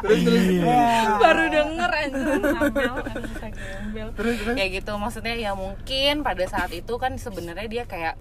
terus 0.00 0.20
terus 0.22 0.44
baru 1.18 1.42
denger 1.48 1.90
Anabel 1.90 2.92
analisa 2.94 3.48
gembel 3.48 4.08
Terus 4.14 4.36
terus. 4.38 4.54
kayak 4.54 4.70
gitu 4.74 4.92
maksudnya 4.94 5.34
ya 5.34 5.52
mungkin 5.52 6.20
pada 6.20 6.44
saat 6.44 6.70
itu 6.70 6.94
kan 6.96 7.16
sebenarnya 7.16 7.66
dia 7.66 7.84
kayak 7.84 8.14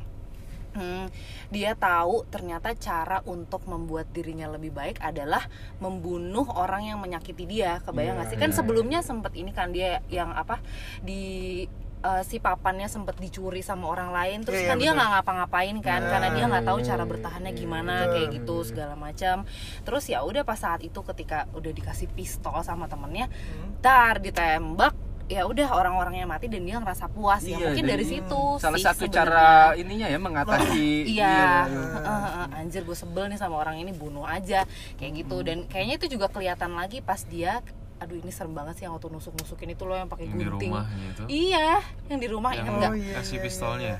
hmm, 0.77 1.05
dia 1.50 1.74
tahu 1.74 2.24
ternyata 2.29 2.72
cara 2.74 3.25
untuk 3.25 3.65
membuat 3.65 4.07
dirinya 4.10 4.46
lebih 4.48 4.69
baik 4.69 5.01
adalah 5.01 5.41
membunuh 5.79 6.46
orang 6.53 6.86
yang 6.86 7.01
menyakiti 7.01 7.43
dia 7.43 7.81
kebayang 7.81 8.15
nggak 8.15 8.29
sih 8.29 8.38
kan 8.38 8.53
sebelumnya 8.53 9.01
sempet 9.01 9.34
ini 9.34 9.50
kan 9.50 9.74
dia 9.74 10.00
yang 10.07 10.29
apa 10.29 10.62
di 11.01 11.65
eh, 11.98 12.22
si 12.22 12.38
papannya 12.38 12.86
sempet 12.86 13.17
dicuri 13.17 13.60
sama 13.60 13.89
orang 13.89 14.13
lain 14.13 14.46
terus 14.46 14.62
Iya, 14.62 14.69
kan 14.69 14.77
dia 14.77 14.91
betul. 14.91 14.98
nggak 15.01 15.10
ngapa-ngapain 15.17 15.77
kan 15.81 16.01
Nah, 16.01 16.10
karena 16.10 16.29
dia 16.29 16.46
nggak 16.46 16.65
tahu 16.65 16.77
iya, 16.77 16.86
cara 16.86 17.03
iya, 17.03 17.10
bertahannya 17.10 17.51
iya, 17.51 17.57
gimana 17.57 17.93
betul. 17.98 18.12
kayak 18.13 18.27
gitu 18.38 18.55
segala 18.63 18.93
macam 18.93 19.36
terus 19.81 20.03
ya 20.05 20.19
udah 20.22 20.43
pas 20.43 20.57
saat 20.57 20.81
itu 20.81 21.00
ketika 21.01 21.50
udah 21.51 21.72
dikasih 21.74 22.07
pistol 22.13 22.62
sama 22.62 22.86
temennya 22.86 23.25
Hmm. 23.27 23.81
tar 23.81 24.22
ditembak 24.22 24.93
ya 25.27 25.43
udah 25.43 25.67
orang-orangnya 25.69 26.24
mati 26.24 26.48
dan 26.48 26.63
dia 26.63 26.77
ngerasa 26.77 27.07
puas 27.07 27.41
ya 27.41 27.53
Iya, 27.53 27.65
mungkin 27.67 27.84
dan 27.84 27.91
dari 27.91 28.05
situ 28.05 28.41
salah 28.57 28.75
sih 28.75 28.86
satu 28.86 29.03
sebenarnya. 29.03 29.17
cara 29.19 29.50
ininya 29.75 30.07
ya 30.07 30.17
mengatasi 30.17 30.88
iya 31.05 31.67
heeh, 31.67 32.00
heeh. 32.00 32.48
anjir 32.57 32.81
gue 32.81 32.96
sebel 32.96 33.27
nih 33.27 33.36
sama 33.36 33.55
orang 33.57 33.75
ini 33.77 33.91
bunuh 33.91 34.24
aja 34.24 34.63
kayak 34.96 35.10
Hmm. 35.10 35.19
gitu 35.19 35.38
dan 35.41 35.57
kayaknya 35.65 35.96
itu 35.98 36.07
juga 36.10 36.27
kelihatan 36.27 36.72
lagi 36.72 37.00
pas 37.01 37.19
dia 37.22 37.60
aduh 37.98 38.15
ini 38.15 38.29
serem 38.29 38.53
banget 38.53 38.77
sih 38.77 38.84
yang 38.84 38.93
waktu 38.93 39.10
nusuk 39.10 39.36
nusukin 39.36 39.69
itu 39.69 39.84
loh 39.84 39.96
yang 39.96 40.05
pakai 40.05 40.25
Yang 40.25 40.31
di 40.34 40.46
gunting 40.46 40.72
rumah 40.72 40.86
gitu. 40.88 41.22
iya 41.27 41.69
yang 42.07 42.19
di 42.19 42.27
rumah 42.27 42.51
Yang 42.51 42.62
ingat 42.62 42.74
nggak 42.77 42.89
Oh, 42.89 42.96
iya, 42.96 43.13
kasih 43.17 43.34
iya, 43.34 43.43
pistolnya. 43.43 43.96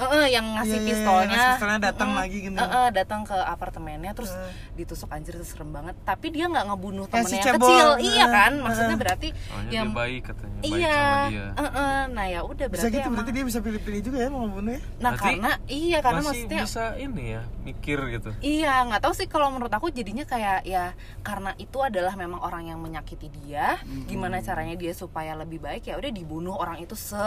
Eh, 0.00 0.08
eh, 0.16 0.26
yang 0.32 0.46
ngasih 0.50 0.66
Iya, 0.66 0.74
iya, 0.74 0.80
iya, 0.80 0.88
pistolnya 0.90 1.28
ngasih 1.30 1.50
pistolnya 1.52 1.80
datang 1.82 2.08
Mm-mm. 2.08 2.20
lagi 2.20 2.38
gitu. 2.40 2.56
Eh, 2.56 2.70
eh, 2.72 2.88
datang 2.90 3.20
ke 3.22 3.36
apartemennya 3.36 4.12
terus 4.12 4.32
Eh. 4.32 4.52
ditusuk 4.74 5.08
anjir 5.08 5.34
itu 5.34 5.44
serem 5.44 5.68
banget 5.68 5.92
tapi 6.00 6.26
dia 6.28 6.46
nggak 6.46 6.64
ngebunuh 6.66 7.04
temennya 7.06 7.28
si 7.30 7.36
yang 7.38 7.54
kecil 7.54 7.88
Eh, 7.90 8.08
iya 8.08 8.24
kan 8.26 8.52
maksudnya 8.56 8.96
berarti 8.96 9.28
Soalnya 9.36 9.70
yang 9.70 9.86
dia 9.86 9.98
baik 9.98 10.20
katanya, 10.24 10.58
baik 10.58 10.72
iya 10.72 10.96
sama 10.96 11.28
dia. 11.28 11.46
eh, 11.50 11.68
eh. 11.70 12.00
nah 12.10 12.24
ya 12.26 12.40
udah 12.42 12.66
Bisa 12.66 12.72
berarti 12.72 12.88
gitu 12.88 13.00
emang- 13.02 13.12
berarti 13.14 13.30
dia 13.30 13.44
bisa 13.44 13.58
pilih-pilih 13.60 14.00
juga 14.02 14.18
ya 14.18 14.28
mau 14.28 14.40
ngebunuh 14.42 14.72
ya? 14.72 14.80
nah 14.96 15.10
Berarti 15.10 15.24
karena 15.28 15.50
iya 15.68 15.98
karena 16.00 16.18
Masih 16.18 16.28
maksudnya 16.30 16.60
bisa 16.62 16.84
ini 16.96 17.24
ya, 17.30 17.42
mikir 17.60 17.98
gitu. 18.10 18.30
Iya, 18.40 18.72
nggak 18.82 19.00
tahu 19.00 19.12
sih 19.12 19.26
kalau 19.26 19.48
menurut 19.50 19.70
aku 19.70 19.90
jadinya 19.90 20.24
kayak 20.24 20.64
ya 20.64 20.96
karena 21.20 21.52
itu 21.56 21.78
adalah 21.78 22.14
memang 22.14 22.40
orang 22.40 22.64
yang 22.64 22.78
menyakiti 22.78 23.28
dia, 23.36 23.76
gimana 24.06 24.40
caranya 24.40 24.72
dia 24.74 24.92
supaya 24.92 25.34
lebih 25.34 25.60
baik 25.60 25.84
ya 25.84 25.94
udah 25.94 26.08
dibunuh 26.08 26.54
orang 26.54 26.78
itu 26.78 26.94
se 26.94 27.18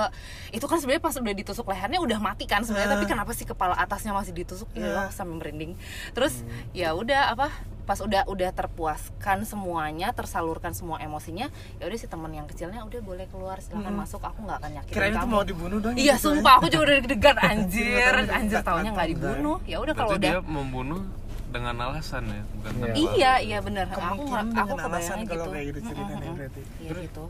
itu 0.50 0.64
kan 0.64 0.76
sebenarnya 0.76 1.04
pas 1.04 1.14
udah 1.14 1.36
ditusuk 1.36 1.66
lehernya 1.66 2.00
udah 2.00 2.20
mati 2.20 2.46
kan 2.46 2.63
sebenarnya 2.64 2.92
tapi 2.92 3.06
kenapa 3.06 3.32
sih 3.32 3.44
kepala 3.44 3.76
atasnya 3.76 4.12
masih 4.12 4.34
ditusuk 4.34 4.68
ya. 4.72 4.84
Allah, 4.86 5.08
sampai 5.10 5.36
merinding. 5.36 5.76
Terus 6.12 6.42
ya 6.72 6.92
udah 6.92 7.32
apa 7.32 7.48
pas 7.84 8.00
udah 8.00 8.24
udah 8.26 8.48
terpuaskan 8.50 9.44
semuanya, 9.44 10.12
tersalurkan 10.12 10.72
semua 10.72 10.98
emosinya, 10.98 11.52
ya 11.78 11.84
udah 11.84 11.98
si 11.98 12.06
teman 12.06 12.32
yang 12.32 12.46
kecilnya 12.46 12.80
udah 12.80 13.00
boleh 13.00 13.28
keluar 13.28 13.60
silakan 13.60 13.92
masuk 13.94 14.20
aku 14.20 14.40
nggak 14.42 14.58
akan 14.58 14.72
nyakitin 14.74 14.96
Kirain 14.96 15.12
itu 15.12 15.20
kamu. 15.20 15.30
mau 15.30 15.44
dibunuh 15.44 15.78
dong. 15.78 15.94
Iya 15.94 16.16
gitu, 16.16 16.24
sumpah 16.26 16.54
aku 16.58 16.68
juga 16.68 16.84
udah 16.86 16.96
deg-degan 16.98 17.38
anjir 17.50 17.84
Iya, 17.94 18.08
Anjir 18.32 18.58
tapi 18.58 18.66
taunya 18.66 18.90
nggak 18.90 19.04
enggak. 19.06 19.08
dibunuh 19.36 19.58
Ya 19.64 19.78
udah 19.78 19.94
kalau 19.94 20.12
udah 20.14 20.20
dia 20.22 20.40
membunuh 20.42 21.02
dengan 21.50 21.76
alasan 21.78 22.24
ya 22.26 22.42
bukan 22.50 22.72
Iya. 22.74 22.82
tanpa 22.82 22.98
iya 23.14 23.34
iya 23.40 23.58
bener 23.60 23.86
aku 23.86 24.24
aku 24.26 24.74
kebayangnya 24.74 25.26
kalau 25.28 25.46
gitu 25.46 25.50
kayak 25.52 25.66
gitu 25.70 25.80
Mm-mm. 25.86 26.34
berarti 26.34 26.62
iya 26.80 26.92
gitu 26.98 27.24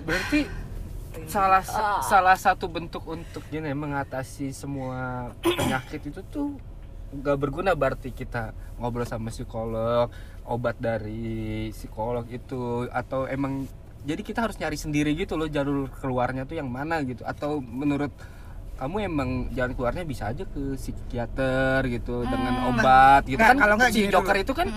berarti 0.00 0.40
salah 1.26 1.62
sa- 1.62 1.98
Ah. 1.98 2.02
salah 2.02 2.36
satu 2.36 2.66
bentuk 2.66 3.02
untuk 3.04 3.42
gini 3.46 3.70
mengatasi 3.70 4.50
semua 4.50 5.30
penyakit 5.40 6.00
itu 6.04 6.20
tuh 6.24 6.54
nggak 7.10 7.36
berguna 7.36 7.74
berarti 7.74 8.10
kita 8.10 8.50
ngobrol 8.76 9.02
sama 9.02 9.28
psikolog 9.28 10.06
obat 10.44 10.78
dari 10.78 11.30
psikolog 11.70 12.22
itu 12.26 12.86
atau 12.88 13.26
emang 13.26 13.66
jadi 14.00 14.22
kita 14.22 14.40
harus 14.40 14.56
nyari 14.56 14.74
sendiri 14.74 15.12
gitu 15.12 15.34
loh 15.34 15.46
jalur 15.46 15.90
keluarnya 15.92 16.42
tuh 16.44 16.56
yang 16.56 16.70
mana 16.70 17.02
gitu 17.02 17.20
atau 17.22 17.58
menurut 17.58 18.14
kamu 18.80 18.96
emang 19.04 19.28
jalan 19.52 19.72
keluarnya 19.72 20.02
bisa 20.02 20.24
aja 20.26 20.40
ke 20.42 20.72
psikiater 20.74 21.84
gitu 21.86 22.24
dengan 22.24 22.72
obat 22.72 23.28
gitu 23.28 23.36
kan. 23.36 23.54
kalau 23.54 23.76
si 23.86 24.08
Joker 24.08 24.32
dulu. 24.32 24.40
itu 24.40 24.52
kan 24.54 24.68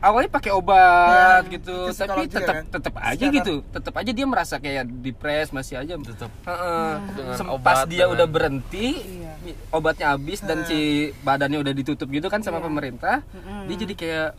awalnya 0.00 0.30
pakai 0.30 0.50
obat 0.50 1.44
Ya, 1.44 1.52
gitu 1.52 1.76
tapi 1.92 2.24
tetap 2.26 2.56
kan? 2.56 2.64
tetap 2.66 2.94
aja 2.96 3.12
Psikiater. 3.12 3.36
gitu 3.36 3.54
tetap 3.68 3.94
aja 3.94 4.10
dia 4.10 4.24
merasa 4.24 4.54
kayak 4.56 4.84
depres 4.98 5.48
masih 5.50 5.76
aja. 5.76 5.92
Tetap 5.94 6.32
Heeh. 6.42 6.90
Dengan 7.12 7.36
Sem- 7.36 7.52
obat, 7.52 7.66
pas 7.66 7.80
dia 7.84 7.96
dengan- 8.00 8.14
udah 8.16 8.26
berhenti 8.26 8.86
Iya. 8.96 9.32
obatnya 9.70 10.06
habis 10.10 10.40
dan 10.40 10.64
si 10.64 10.80
badannya 11.20 11.60
udah 11.60 11.74
ditutup 11.74 12.08
gitu 12.08 12.26
kan 12.26 12.40
sama 12.40 12.58
pemerintah 12.58 13.20
dia 13.66 13.76
jadi 13.78 13.92
kayak 13.94 14.30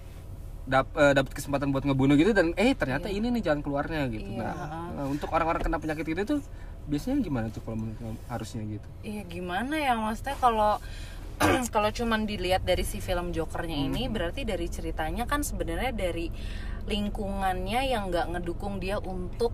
dap, 0.71 0.87
eh, 0.95 1.11
dapat 1.11 1.31
kesempatan 1.35 1.75
buat 1.75 1.83
ngebunuh 1.83 2.15
gitu 2.15 2.31
dan 2.31 2.55
eh 2.55 2.71
ternyata 2.71 3.11
ini 3.11 3.27
nih 3.27 3.43
jalan 3.43 3.59
keluarnya 3.59 4.07
gitu. 4.07 4.39
Iya, 4.39 4.47
nah 4.47 4.87
eh, 5.03 5.07
untuk 5.11 5.27
orang-orang 5.35 5.59
kena 5.67 5.77
penyakit 5.83 6.05
gitu 6.07 6.21
tuh 6.23 6.39
biasanya 6.87 7.19
gimana 7.21 7.47
tuh 7.51 7.61
kalau 7.67 7.77
menurut 7.83 8.17
harusnya 8.31 8.63
gitu? 8.63 8.87
Iya 9.03 9.27
gimana 9.27 9.75
ya? 9.75 9.93
Maksudnya 9.99 10.39
kalau 10.39 10.79
kalau 11.75 11.89
cuman 11.91 12.23
dilihat 12.23 12.63
dari 12.63 12.87
si 12.87 13.03
film 13.03 13.35
Jokernya 13.35 13.75
ini 13.75 14.07
berarti 14.07 14.47
dari 14.47 14.71
ceritanya 14.71 15.27
kan 15.27 15.43
sebenarnya 15.43 15.91
dari 15.91 16.31
lingkungannya 16.87 17.91
yang 17.91 18.09
nggak 18.09 18.31
ngedukung 18.33 18.79
dia 18.81 18.97
untuk 18.97 19.53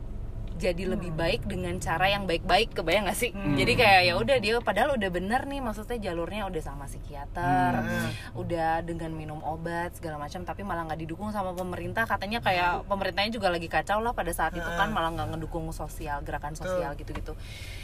jadi 0.57 0.83
lebih 0.89 1.13
baik 1.13 1.45
dengan 1.45 1.77
cara 1.77 2.09
yang 2.09 2.25
baik-baik 2.25 2.73
kebayang 2.73 3.05
gak 3.07 3.15
sih? 3.15 3.31
Jadi 3.31 3.73
kayak 3.77 4.01
ya 4.09 4.13
udah 4.17 4.37
dia 4.41 4.57
padahal 4.59 4.97
udah 4.97 5.09
bener 5.13 5.45
nih 5.45 5.61
maksudnya 5.61 6.01
jalurnya 6.01 6.49
udah 6.49 6.61
sama 6.65 6.89
psikiater 6.89 7.85
udah 8.33 8.81
dengan 8.81 9.13
minum 9.13 9.39
obat 9.45 9.93
segala 9.95 10.17
macam 10.17 10.41
tapi 10.43 10.65
malah 10.65 10.89
nggak 10.89 10.99
didukung 11.05 11.29
sama 11.29 11.53
pemerintah. 11.53 12.09
Katanya 12.09 12.41
kayak 12.41 12.89
pemerintahnya 12.89 13.31
juga 13.31 13.53
lagi 13.53 13.69
kacau 13.69 14.01
lah 14.01 14.17
pada 14.17 14.33
saat 14.33 14.57
itu 14.57 14.65
kan 14.65 14.89
malah 14.89 15.13
nggak 15.13 15.37
ngedukung 15.37 15.69
sosial 15.71 16.25
gerakan 16.25 16.57
sosial 16.57 16.97
gitu-gitu. 16.97 17.37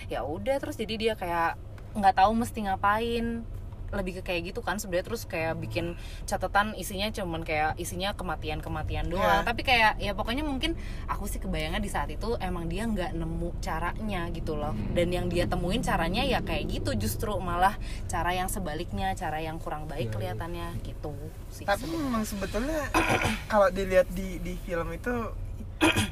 Ya 0.09 0.25
udah 0.25 0.57
terus 0.57 0.75
jadi 0.75 0.93
dia 0.97 1.13
kayak 1.13 1.55
nggak 1.93 2.17
tahu 2.17 2.33
mesti 2.33 2.65
ngapain 2.65 3.45
lebih 3.93 4.19
ke 4.19 4.33
kayak 4.33 4.53
gitu 4.53 4.59
kan 4.65 4.81
sebenarnya. 4.81 5.13
Terus 5.13 5.23
kayak 5.29 5.61
bikin 5.61 5.95
catatan 6.25 6.73
isinya 6.75 7.07
cuman 7.13 7.45
kayak 7.45 7.77
isinya 7.77 8.17
kematian 8.17 8.59
kematian 8.59 9.07
doang. 9.07 9.45
Ya. 9.45 9.45
tapi 9.45 9.61
kayak 9.61 10.01
ya 10.01 10.11
pokoknya 10.17 10.43
mungkin 10.43 10.73
aku 11.05 11.29
sih 11.29 11.37
kebayangnya 11.37 11.79
di 11.79 11.91
saat 11.91 12.09
itu 12.09 12.35
emang 12.41 12.67
dia 12.67 12.89
nggak 12.89 13.13
nemu 13.13 13.49
caranya 13.61 14.27
gitu 14.33 14.57
loh. 14.57 14.73
Dan 14.91 15.13
yang 15.13 15.29
dia 15.29 15.45
temuin 15.45 15.85
caranya 15.85 16.25
ya 16.25 16.41
kayak 16.41 16.69
gitu 16.69 16.97
justru 16.97 17.37
malah 17.37 17.77
cara 18.09 18.33
yang 18.33 18.49
sebaliknya 18.49 19.13
cara 19.13 19.39
yang 19.39 19.61
kurang 19.61 19.85
baik 19.85 20.11
kelihatannya 20.11 20.81
gitu 20.81 21.13
sih. 21.53 21.63
Tapi 21.63 21.85
memang 21.85 22.25
sebetulnya 22.25 22.89
kalau 23.51 23.69
dilihat 23.69 24.09
di 24.11 24.41
di 24.41 24.57
film 24.65 24.89
itu 24.91 25.13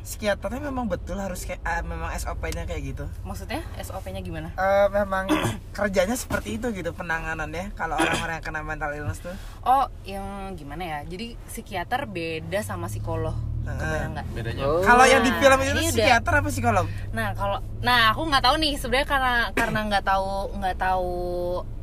psikiaternya 0.02 0.62
memang 0.64 0.86
betul 0.86 1.16
harus 1.16 1.42
kayak 1.42 1.62
ah, 1.62 1.82
memang 1.82 2.12
SOP-nya 2.14 2.64
kayak 2.64 2.82
gitu. 2.86 3.06
Maksudnya 3.22 3.62
SOP-nya 3.78 4.20
gimana? 4.20 4.52
Eh, 4.54 4.88
memang 4.92 5.28
kerjanya 5.78 6.14
seperti 6.14 6.58
itu 6.58 6.70
gitu 6.72 6.92
penanganannya 6.92 7.72
kalau 7.74 7.96
orang-orang 7.96 8.38
yang 8.38 8.46
kena 8.46 8.62
mental 8.62 8.92
illness 8.92 9.20
tuh. 9.20 9.36
Oh 9.62 9.86
yang 10.04 10.24
gimana 10.54 10.84
ya? 10.84 11.00
Jadi 11.04 11.38
psikiater 11.46 12.06
beda 12.06 12.60
sama 12.62 12.86
psikolog. 12.86 13.34
Kebayang 13.62 14.18
nggak? 14.18 14.26
Bedanya 14.34 14.64
Oh. 14.64 14.82
kalau 14.82 15.06
yang 15.06 15.22
di 15.22 15.30
film 15.32 15.60
itu 15.60 15.70
ini 15.72 15.82
udah- 15.84 15.94
psikiater 15.94 16.34
apa 16.34 16.50
psikolog? 16.50 16.86
Nah 17.12 17.28
kalau, 17.32 17.58
nah 17.80 18.10
aku 18.10 18.26
nggak 18.26 18.42
tahu 18.42 18.56
nih 18.58 18.74
sebenarnya 18.74 19.08
karena 19.08 19.36
karena 19.54 19.80
nggak 19.86 20.04
tahu 20.04 20.30
nggak 20.58 20.78
tahu 20.78 21.14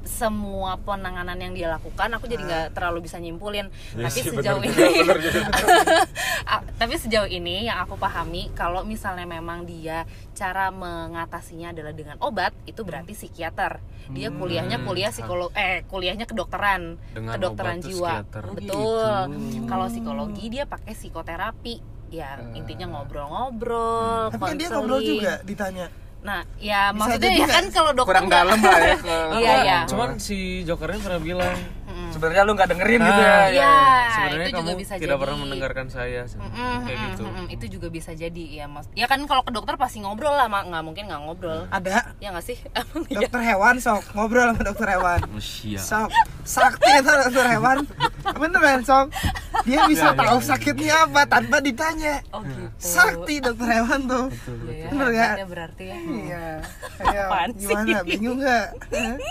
semua 0.08 0.80
penanganan 0.80 1.36
yang 1.36 1.52
dia 1.52 1.68
lakukan, 1.68 2.08
aku 2.16 2.24
jadi 2.24 2.42
nggak 2.42 2.66
terlalu 2.72 3.04
bisa 3.04 3.20
nyimpulin. 3.20 3.68
Iya 3.92 4.08
tapi 4.08 4.18
sih, 4.18 4.32
sejauh 4.32 4.60
bener 4.64 4.88
ini, 4.88 4.98
bener 5.04 5.18
juga. 5.20 5.40
Ah, 6.48 6.64
tapi 6.80 6.96
sejauh 6.96 7.28
ini 7.28 7.68
yang 7.68 7.84
aku 7.84 8.00
pahami 8.00 8.48
kalau 8.56 8.80
misalnya 8.80 9.28
memang 9.28 9.68
dia 9.68 10.08
cara 10.32 10.72
mengatasinya 10.72 11.76
adalah 11.76 11.92
dengan 11.92 12.16
obat, 12.24 12.56
itu 12.64 12.80
berarti 12.88 13.12
psikiater. 13.12 13.84
Dia 14.08 14.32
kuliahnya 14.32 14.80
kuliah 14.88 15.12
psikolog, 15.12 15.52
eh 15.52 15.84
kuliahnya 15.84 16.24
kedokteran, 16.24 16.96
Dengan 17.12 17.36
kedokteran 17.36 17.84
jiwa. 17.84 18.24
Oh, 18.24 18.56
Betul. 18.56 19.12
gitu. 19.36 19.68
Kalau 19.68 19.86
psikologi 19.92 20.44
dia 20.48 20.64
pakai 20.64 20.96
psikoterapi. 20.96 22.00
Ya 22.08 22.40
intinya 22.56 22.88
ngobrol-ngobrol, 22.88 24.32
tapi 24.32 24.40
kan 24.40 24.56
dia 24.56 24.72
ngobrol 24.72 25.04
juga 25.04 25.44
ditanya 25.44 25.92
Nah, 26.18 26.42
ya 26.58 26.90
Bisa 26.90 26.98
maksudnya 27.14 27.30
ya 27.32 27.46
kan 27.48 27.64
kalau 27.70 27.90
dokter 27.92 28.10
kurang 28.10 28.26
nggak- 28.26 28.42
dalam 28.42 28.58
lah 28.58 28.78
ya 28.80 28.96
ke 29.06 29.16
Iya, 29.38 29.54
iya. 29.62 29.78
cuman 29.86 30.08
si 30.18 30.38
Jokernya 30.62 30.98
pernah 30.98 31.20
bilang 31.20 31.56
sebenarnya 32.18 32.42
lu 32.42 32.52
nggak 32.52 32.68
dengerin 32.68 32.98
gitu 33.00 33.20
ya. 33.20 33.30
"Ah, 33.30 33.46
Iya, 33.48 33.70
sebenarnya 34.10 34.42
itu 34.42 34.50
juga 34.52 34.66
kamu 34.66 34.74
bisa 34.76 34.92
tidak 34.92 35.06
jadi. 35.08 35.22
pernah 35.22 35.36
mendengarkan 35.38 35.86
saya 35.88 36.22
Mm-mm, 36.26 36.50
kayak 36.50 36.58
mm-mm, 36.90 37.06
gitu. 37.08 37.22
mm-mm. 37.24 37.46
itu 37.48 37.64
juga 37.70 37.86
bisa 37.88 38.10
jadi 38.12 38.44
ya 38.52 38.66
mas. 38.66 38.90
Ya 38.92 39.06
kan 39.06 39.22
kalau 39.24 39.40
ke 39.40 39.52
dokter 39.52 39.74
pasti 39.76 39.98
ngobrol 39.98 40.34
lah 40.34 40.46
mak 40.46 40.66
nggak 40.66 40.82
mungkin 40.82 41.04
nggak 41.06 41.20
ngobrol. 41.20 41.60
Ada. 41.68 42.10
Ya 42.18 42.28
nggak 42.30 42.42
sih? 42.44 42.58
Iya? 43.08 43.24
dokter 43.24 43.40
hewan 43.46 43.78
sok. 43.78 44.02
Ngobrol 44.12 44.50
sama 44.50 44.62
dokter 44.64 44.88
hewan. 44.90 45.20
Usia. 45.32 45.78
sok. 45.78 46.10
Sakti 46.42 46.90
itu 46.92 47.06
dokter 47.08 47.46
hewan. 47.48 47.78
Beneran 48.34 48.82
sok. 48.82 49.06
Dia 49.64 49.86
bisa 49.86 50.06
Ya, 50.08 50.12
ya, 50.12 50.18
tahu 50.18 50.38
ya. 50.38 50.44
sakitnya 50.44 50.94
apa 51.04 51.22
tanpa 51.24 51.56
ditanya. 51.58 52.20
Oh 52.30 52.42
gitu. 52.42 52.66
Sakti 52.76 53.38
dokter 53.38 53.68
hewan 53.70 54.00
tuh. 54.04 54.26
Iya 54.66 54.74
ya, 54.74 54.88
Bener 54.90 55.08
nggak? 55.08 55.34
ya 55.34 55.46
berarti 55.46 55.84
ya. 55.84 55.96
Iya. 55.98 56.44
Ayo, 57.08 57.24
sih? 57.52 57.62
gimana? 57.62 57.98
bingung 58.02 58.38
nggak? 58.38 58.66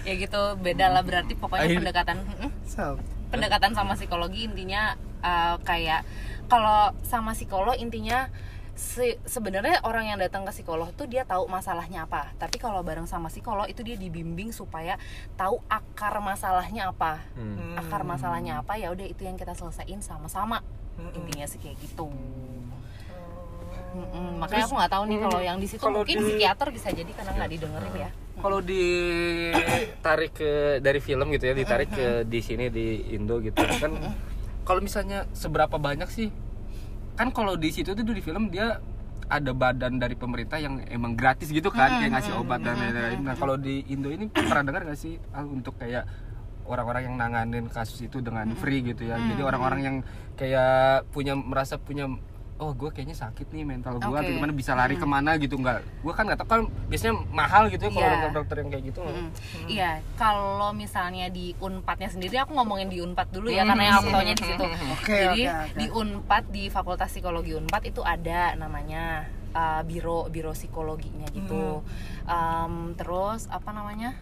Ya 0.00 0.14
gitu 0.16 0.40
beda 0.56 0.86
lah 0.88 1.02
berarti 1.02 1.32
pokoknya 1.34 1.66
Akhir- 1.68 1.82
pendekatan 1.98 2.18
sok 2.64 2.96
pendekatan 3.28 3.72
sama 3.72 3.92
psikologi 3.92 4.46
intinya 4.46 4.94
uh, 5.20 5.56
kayak 5.60 6.06
kalau 6.46 6.94
sama 7.02 7.32
psikolog 7.32 7.76
intinya 7.76 8.32
se- 8.72 9.18
sebenarnya 9.26 9.82
orang 9.82 10.06
yang 10.06 10.16
datang 10.16 10.46
ke 10.46 10.52
psikolog 10.54 10.88
tuh 10.94 11.04
dia 11.04 11.26
tahu 11.26 11.44
masalahnya 11.44 12.06
apa. 12.06 12.30
Tapi 12.38 12.56
kalau 12.56 12.80
bareng 12.80 13.04
sama 13.04 13.26
psikolog 13.26 13.66
itu 13.66 13.82
dia 13.82 13.98
dibimbing 13.98 14.48
supaya 14.48 14.96
tahu 15.34 15.58
akar 15.66 16.22
masalahnya 16.22 16.88
apa. 16.88 17.20
Hmm. 17.34 17.74
akar 17.76 18.06
masalahnya 18.06 18.62
apa 18.62 18.78
ya 18.78 18.88
udah 18.88 19.04
itu 19.04 19.26
yang 19.26 19.34
kita 19.34 19.52
selesaiin 19.52 19.98
sama-sama. 19.98 20.62
Intinya 21.12 21.44
sih 21.44 21.58
kayak 21.58 21.76
gitu. 21.78 22.06
Mm-mm, 23.88 24.38
makanya 24.38 24.64
aku 24.64 24.74
nggak 24.76 24.92
tahu 24.92 25.04
nih 25.04 25.18
kalau 25.18 25.40
yang 25.40 25.58
di 25.58 25.66
situ 25.66 25.80
mungkin 25.82 26.16
di- 26.16 26.24
psikiater 26.28 26.68
bisa 26.70 26.88
jadi 26.92 27.08
karena 27.08 27.32
nggak 27.34 27.50
didengerin 27.50 27.94
ya 27.98 28.10
kalau 28.38 28.58
ditarik 28.62 30.32
ke 30.34 30.50
dari 30.78 31.00
film 31.02 31.30
gitu 31.34 31.44
ya 31.50 31.54
ditarik 31.54 31.90
ke 31.90 32.06
di 32.24 32.40
sini 32.40 32.70
di 32.70 33.14
Indo 33.14 33.42
gitu 33.42 33.58
kan 33.58 33.92
kalau 34.62 34.80
misalnya 34.82 35.26
seberapa 35.34 35.76
banyak 35.76 36.08
sih 36.08 36.28
kan 37.18 37.34
kalau 37.34 37.58
di 37.58 37.74
situ 37.74 37.92
tuh 37.92 38.04
di 38.04 38.22
film 38.22 38.48
dia 38.48 38.78
ada 39.28 39.52
badan 39.52 40.00
dari 40.00 40.16
pemerintah 40.16 40.56
yang 40.56 40.80
emang 40.88 41.12
gratis 41.12 41.52
gitu 41.52 41.68
kan 41.68 42.00
kayak 42.00 42.16
ngasih 42.16 42.32
obat 42.40 42.64
dan 42.64 42.80
lain-lain. 42.80 43.20
nah 43.20 43.36
kalau 43.36 43.60
di 43.60 43.84
Indo 43.92 44.08
ini 44.08 44.32
pernah 44.32 44.64
dengar 44.64 44.88
nggak 44.88 44.96
sih 44.96 45.20
ah, 45.36 45.44
untuk 45.44 45.76
kayak 45.76 46.08
orang-orang 46.68 47.12
yang 47.12 47.16
nanganin 47.16 47.66
kasus 47.72 48.04
itu 48.04 48.20
dengan 48.20 48.52
free 48.60 48.84
gitu 48.84 49.08
ya? 49.08 49.16
Jadi 49.16 49.40
orang-orang 49.40 49.80
yang 49.80 49.96
kayak 50.36 51.08
punya 51.10 51.32
merasa 51.32 51.80
punya 51.80 52.06
oh 52.58 52.72
gue 52.72 52.90
kayaknya 52.90 53.14
sakit 53.14 53.48
nih 53.48 53.62
mental 53.62 53.96
gue 53.96 54.10
atau 54.10 54.18
Oke. 54.20 54.34
gimana 54.34 54.50
bisa 54.50 54.74
lari 54.74 54.94
ke 54.94 55.04
mana 55.04 55.34
gitu 55.34 55.54
nggak 55.54 55.78
gue 56.02 56.12
kan 56.12 56.26
nggak 56.26 56.38
tahu 56.38 56.48
kan 56.48 56.60
biasanya 56.86 57.14
mahal 57.28 57.62
gitu 57.66 57.82
ya 57.82 57.90
kalau 57.90 58.02
Iya. 58.02 58.12
dokter-dokter 58.12 58.56
yang 58.56 58.68
kayak 58.68 58.84
gitu. 58.84 59.00
Iya, 59.66 59.90
kalau 60.14 60.70
misalnya 60.72 61.26
di 61.28 61.54
Unpadnya 61.58 62.08
sendiri 62.08 62.34
aku 62.36 62.52
ngomongin 62.52 62.88
di 62.88 62.98
Unpad 62.98 63.30
dulu 63.30 63.48
ya 63.48 63.62
Hmm. 63.62 63.70
karena 63.72 63.84
yang 63.84 63.96
aku 63.96 64.08
taunya 64.10 64.34
di 64.34 64.44
situ. 64.44 64.64
Oke, 64.90 65.16
Jadi 65.16 65.42
oke, 65.44 65.54
oke. 65.54 65.78
di 65.78 65.86
Unpad 65.88 66.44
di 66.48 66.64
Fakultas 66.66 67.08
Psikologi 67.08 67.52
Unpad 67.54 67.82
itu 67.84 68.00
ada 68.02 68.40
namanya 68.54 69.24
uh, 69.50 69.80
biro 69.82 70.26
biro 70.26 70.50
psikologinya 70.50 71.30
gitu. 71.30 71.86
Um, 72.24 72.92
terus 72.94 73.46
apa 73.48 73.70
namanya? 73.70 74.18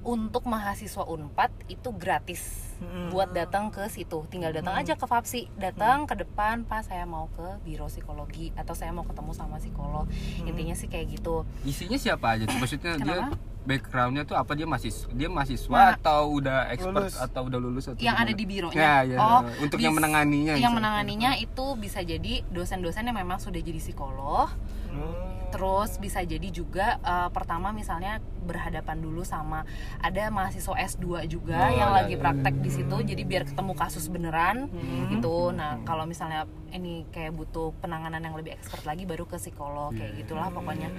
Untuk 0.00 0.44
mahasiswa 0.44 1.02
Unpad 1.02 1.50
itu 1.66 1.90
gratis 1.90 2.70
Mm-mm. 2.78 3.10
buat 3.10 3.28
datang 3.28 3.68
ke 3.68 3.84
situ. 3.86 4.24
Tinggal 4.26 4.52
datang 4.52 4.74
aja 4.74 4.94
ke 4.94 5.04
Fapsi, 5.04 5.50
datang 5.54 6.04
ke 6.04 6.14
depan, 6.14 6.62
Pak 6.62 6.86
saya 6.86 7.02
mau 7.02 7.26
ke 7.30 7.58
biro 7.60 7.86
psikologi 7.86 8.54
atau 8.54 8.72
saya 8.72 8.88
mau 8.88 9.02
ketemu 9.02 9.32
sama 9.32 9.58
psikolog. 9.58 10.06
Intinya 10.40 10.72
sih 10.72 10.86
kayak 10.86 11.06
gitu. 11.12 11.42
isinya 11.62 11.96
siapa 11.96 12.34
aja 12.34 12.44
tuh 12.44 12.56
maksudnya 12.56 12.94
dia 12.96 13.18
backgroundnya 13.60 14.24
tuh 14.24 14.32
apa 14.32 14.54
dia 14.54 14.64
masih 14.64 14.88
dia 15.12 15.28
mahasiswa 15.28 15.68
Nah. 15.68 15.92
atau 15.94 16.32
udah 16.32 16.70
expert 16.70 17.04
Lulus. 17.04 17.20
atau 17.20 17.40
udah 17.44 17.58
lulus 17.58 17.84
atau 17.86 18.00
yang 18.00 18.16
ada 18.16 18.24
gimana? 18.26 18.38
di 18.38 18.44
bironya. 18.46 18.80
ya, 18.80 18.96
ya. 19.04 19.18
Oh, 19.18 19.40
untuk 19.60 19.76
yang 19.76 19.92
menanganinya 19.92 20.56
yang 20.56 20.72
misalnya. 20.72 20.72
menanganinya 20.72 21.30
itu 21.36 21.66
bisa 21.76 22.00
jadi 22.00 22.46
dosen-dosen 22.48 23.04
yang 23.04 23.18
memang 23.18 23.36
sudah 23.36 23.58
jadi 23.58 23.76
psikolog 23.76 24.48
Hmm. 24.88 25.26
Terus 25.48 25.96
bisa 25.96 26.20
jadi 26.20 26.44
juga 26.48 27.00
eh, 27.00 27.28
pertama 27.28 27.72
misalnya 27.72 28.20
berhadapan 28.38 28.96
dulu 28.98 29.22
sama 29.22 29.64
ada 29.98 30.28
mahasiswa 30.28 30.76
S2 30.76 31.04
juga 31.26 31.56
Oh, 31.58 31.68
yang 31.70 31.88
iya, 31.90 31.96
lagi 31.98 32.14
iya. 32.14 32.20
praktek 32.20 32.54
di 32.58 32.70
situ 32.70 32.96
jadi 33.02 33.22
biar 33.22 33.42
ketemu 33.44 33.72
kasus 33.72 34.08
beneran 34.08 34.68
Hmm. 34.68 35.08
gitu. 35.08 35.48
Nah, 35.50 35.80
kalau 35.82 36.04
misalnya 36.04 36.44
ini 36.68 37.08
kayak 37.08 37.32
butuh 37.32 37.72
penanganan 37.78 38.20
yang 38.20 38.32
lebih 38.34 38.52
expert 38.52 38.84
lagi 38.84 39.04
baru 39.04 39.24
ke 39.24 39.36
psikolog 39.38 39.88
kayak 39.90 40.16
gitulah 40.18 40.48
pokoknya. 40.48 40.92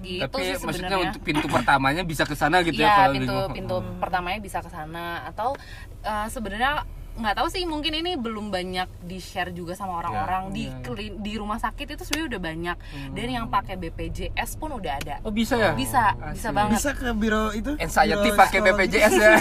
Gitu 0.00 0.20
Tapi 0.22 0.36
sih 0.42 0.52
maksudnya 0.58 0.68
sebenarnya. 0.90 1.04
untuk 1.08 1.22
pintu 1.22 1.46
pertamanya 1.46 2.02
bisa 2.04 2.22
ke 2.22 2.34
sana 2.34 2.60
gitu 2.60 2.76
ya 2.76 2.84
Iya, 2.84 2.96
kalau 2.98 3.14
pintu 3.14 3.36
pintu 3.52 3.74
pertamanya 3.98 4.38
bisa 4.38 4.58
ke 4.60 4.68
sana 4.68 5.04
atau 5.24 5.56
eh, 6.02 6.28
sebenarnya 6.28 6.84
nggak 7.14 7.34
tahu 7.36 7.46
sih 7.46 7.62
mungkin 7.62 7.94
ini 7.94 8.14
belum 8.14 8.48
banyak 8.48 8.90
di 9.00 9.16
share 9.16 9.50
juga 9.50 9.72
sama 9.72 9.96
orang-orang 9.96 10.50
di 10.50 10.64
Iya, 10.64 10.68
iya. 10.68 10.82
klin- 10.82 11.18
di 11.20 11.32
rumah 11.34 11.56
sakit 11.56 11.86
itu 11.88 12.02
sebenarnya 12.02 12.28
udah 12.28 12.42
banyak 12.42 12.76
dan 13.12 13.26
yang 13.28 13.46
pakai 13.46 13.74
BPJS 13.76 14.50
pun 14.54 14.70
udah 14.72 14.92
ada 14.96 15.16
Oh 15.20 15.30
bisa 15.30 15.54
ya? 15.54 15.70
bisa 15.72 16.10
bisa 16.28 16.48
Asli. 16.48 16.56
banget 16.56 16.74
Bisa 16.76 16.90
ke 16.92 17.08
biro 17.12 17.44
itu? 17.50 17.70
Anxiety 17.76 18.28
pakai. 18.32 18.58
BPJS 18.60 19.12
ya 19.14 19.30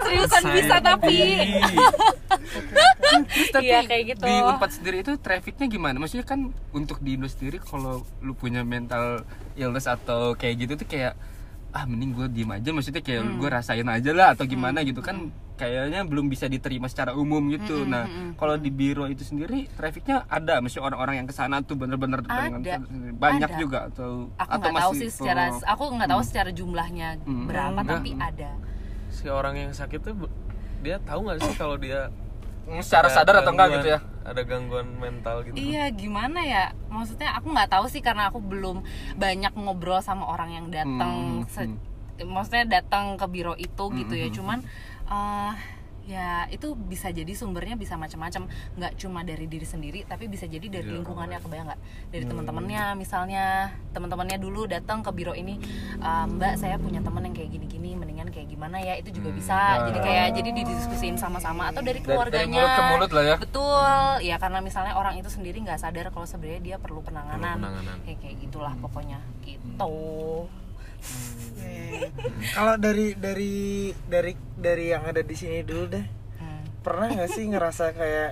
seriusan 0.00 0.42
bisa 0.52 0.76
tapi 0.78 1.16
Terus 3.10 3.50
tapi 3.50 3.66
Iya, 3.66 3.80
kayak 3.84 4.04
gitu. 4.08 4.22
di 4.22 4.34
Unpad 4.40 4.70
sendiri 4.70 4.96
itu 5.00 5.12
trafficnya 5.16 5.66
gimana? 5.66 5.98
Maksudnya 5.98 6.22
kan 6.24 6.40
untuk 6.70 6.98
di 7.00 7.14
Indo 7.14 7.26
sendiri 7.26 7.58
kalau 7.58 8.02
lu 8.20 8.32
punya 8.32 8.62
mental 8.62 9.26
illness 9.54 9.84
atau 9.84 10.32
kayak 10.32 10.54
gitu 10.60 10.72
tuh 10.76 10.86
kayak 10.86 11.18
ah 11.70 11.84
mending 11.84 12.10
gue 12.12 12.26
diem 12.30 12.50
aja 12.50 12.68
maksudnya 12.68 12.98
kayak 12.98 13.22
Hmm. 13.22 13.38
gue 13.38 13.48
rasain 13.48 13.86
aja 13.86 14.10
lah 14.10 14.34
atau 14.34 14.42
gimana 14.44 14.82
gitu 14.82 14.98
kan 14.98 15.30
kayaknya 15.54 16.02
belum 16.02 16.26
bisa 16.26 16.46
diterima 16.46 16.88
secara 16.88 17.12
umum 17.12 17.46
gitu. 17.48 17.84
Hmm, 17.84 17.92
Nah, 17.92 18.04
kalau 18.34 18.56
di 18.56 18.70
biro 18.70 19.04
itu 19.04 19.22
sendiri 19.22 19.68
trafficnya 19.70 20.24
ada 20.26 20.56
maksudnya 20.58 20.88
orang-orang 20.88 21.14
yang 21.16 21.28
ke 21.28 21.32
sana 21.32 21.60
tuh 21.60 21.76
bener-bener 21.76 22.20
dengan 22.20 22.64
banyak 23.14 23.44
Ada. 23.46 23.60
juga 23.60 23.78
atau 23.86 24.32
aku 24.32 24.48
atau 24.48 24.56
nggak 24.58 24.80
tahu 24.80 24.90
masih- 24.90 25.02
sih 25.02 25.10
secara 25.12 25.42
oh. 25.48 25.60
aku 25.62 25.82
nggak 25.92 26.10
tahu 26.10 26.22
secara 26.24 26.50
jumlahnya 26.50 27.08
Hmm. 27.20 27.44
berapa 27.44 27.76
Enggak. 27.76 27.92
tapi 27.94 28.10
ada 28.16 28.50
si 29.08 29.26
orang 29.28 29.54
yang 29.58 29.70
sakit 29.70 30.00
tuh 30.00 30.14
dia 30.80 30.96
tahu 31.00 31.20
nggak 31.22 31.38
sih 31.40 31.54
kalau 31.54 31.76
dia 31.76 32.08
Hmm, 32.08 32.29
secara 32.80 33.08
ada 33.08 33.14
sadar 33.16 33.34
atau 33.42 33.52
enggak 33.52 33.68
gitu 33.78 33.88
ya? 33.90 34.00
ada 34.20 34.42
gangguan 34.46 34.86
mental 34.94 35.42
gitu. 35.42 35.54
Iya 35.56 35.90
gimana 35.90 36.40
ya? 36.44 36.64
Maksudnya 36.86 37.34
aku 37.34 37.50
nggak 37.50 37.70
tahu 37.72 37.84
sih 37.88 37.98
karena 37.98 38.30
aku 38.30 38.38
belum 38.38 38.84
banyak 39.16 39.52
ngobrol 39.56 39.98
sama 40.00 40.28
orang 40.28 40.50
yang 40.54 40.66
datang 40.70 41.42
Hmm, 41.42 41.50
se- 41.50 41.78
maksudnya 42.20 42.68
datang 42.78 43.16
ke 43.16 43.26
biro 43.26 43.56
itu 43.56 43.84
gitu 43.96 44.12
Hmm, 44.12 44.22
ya 44.22 44.28
cuman 44.30 44.58
eh, 45.08 45.52
ya 46.10 46.28
itu 46.48 46.74
bisa 46.74 47.08
jadi 47.08 47.30
sumbernya 47.30 47.74
bisa 47.74 47.94
macam-macam. 47.94 48.50
Nggak 48.74 48.92
cuma 48.96 49.22
dari 49.22 49.46
diri 49.46 49.62
sendiri 49.64 50.02
tapi 50.02 50.26
bisa 50.26 50.44
jadi 50.44 50.66
dari 50.66 50.82
Iya, 50.84 50.98
lingkungannya 50.98 51.38
kebayang 51.38 51.66
nggak? 51.68 51.80
Dari 52.08 52.22
Hmm. 52.22 52.30
teman-temannya 52.34 52.82
misalnya 52.96 53.44
teman-temannya 53.90 54.36
dulu 54.36 54.66
datang 54.66 55.00
ke 55.00 55.10
biro 55.10 55.30
ini 55.32 55.62
"Eh, 55.96 56.24
mbak 56.28 56.58
saya 56.58 56.74
punya 56.76 56.98
teman 56.98 57.22
yang 57.22 57.32
kayak 57.32 57.50
gini-gini 57.52 57.94
mendingan 57.94 58.26
kayak 58.28 58.48
gimana 58.48 58.76
ya? 58.76 58.98
Itu 58.98 59.10
juga 59.12 59.30
bisa. 59.30 59.58
Jadi 59.86 59.98
kayak 60.00 60.26
jadi 60.34 60.50
didiskusin 60.52 61.14
sama-sama 61.14 61.70
atau 61.70 61.78
dari 61.78 61.96
Hmm. 61.96 62.10
Dari- 62.10 62.16
keluarganya. 62.42 62.58
mulut 62.60 62.74
ke 62.74 62.82
mulut 62.90 63.10
lah 63.12 63.24
ya. 63.24 63.36
betul. 63.36 63.86
Ya 64.20 64.36
karena 64.36 64.58
misalnya 64.58 64.92
orang 64.92 65.14
itu 65.14 65.28
sendiri 65.28 65.60
nggak 65.60 65.78
sadar 65.78 66.10
kalau 66.10 66.24
sebenarnya 66.24 66.60
dia 66.60 66.76
perlu 66.76 66.98
penanganan, 67.00 67.54
Perlu 67.54 67.70
penanganan. 67.70 67.96
kayak 68.02 68.18
kayak 68.18 68.36
gitulah 68.40 68.74
pokoknya. 68.76 69.18
Gitu 69.40 69.94
Eh, 71.60 72.08
Kalau 72.50 72.74
dari 72.76 73.12
dari 73.14 73.52
dari 74.02 74.32
dari 74.52 74.84
yang 74.88 75.04
ada 75.04 75.20
di 75.20 75.32
sini 75.32 75.60
dulu 75.60 75.84
deh. 75.88 76.04
Hmm. 76.36 76.62
Pernah 76.80 77.06
nggak 77.12 77.30
sih 77.30 77.44
ngerasa 77.46 77.92
kayak 77.92 78.30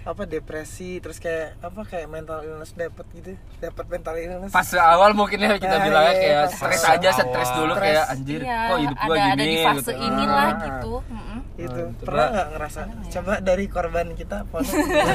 apa 0.00 0.24
depresi 0.24 1.04
terus 1.04 1.20
kayak 1.20 1.60
apa 1.60 1.84
kayak 1.84 2.08
mental 2.08 2.40
illness 2.40 2.72
dapat 2.72 3.04
gitu 3.12 3.28
dapat 3.60 3.84
mental 3.90 4.16
illness 4.16 4.48
fase 4.48 4.80
awal 4.80 5.12
mungkin 5.12 5.36
ya 5.36 5.60
kita 5.60 5.68
Nah, 5.70 5.84
bilangnya 5.84 6.14
iya, 6.14 6.22
kayak 6.22 6.38
fase 6.40 6.56
stres 6.56 6.82
aja 6.88 7.08
stres 7.12 7.50
dulu 7.52 7.72
Stres. 7.76 7.84
kayak 7.84 8.04
anjir 8.08 8.40
Iya, 8.40 8.56
kok 8.64 8.78
hidup 8.78 8.96
gua 8.96 9.04
ada 9.04 9.20
gini 9.20 9.28
ada 9.28 9.44
di 9.44 9.56
fase 9.60 9.76
gitu. 9.84 9.92
inilah 10.00 10.48
Ah. 10.48 10.56
gitu 10.64 10.94
Mm-mm. 11.04 11.38
itu 11.58 11.80
Hmm, 11.82 11.92
pernah 12.00 12.26
nggak 12.30 12.48
ngerasa 12.48 12.80
coba 13.10 13.32
dari 13.42 13.64
korban 13.68 14.06
kita 14.14 14.36
Pon 14.48 14.64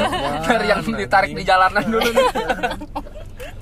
dari 0.45 0.65
yang 0.67 0.81
ditarik 0.85 1.31
di 1.31 1.43
jalanan 1.43 1.85
dulu 1.87 2.09
nih 2.11 2.27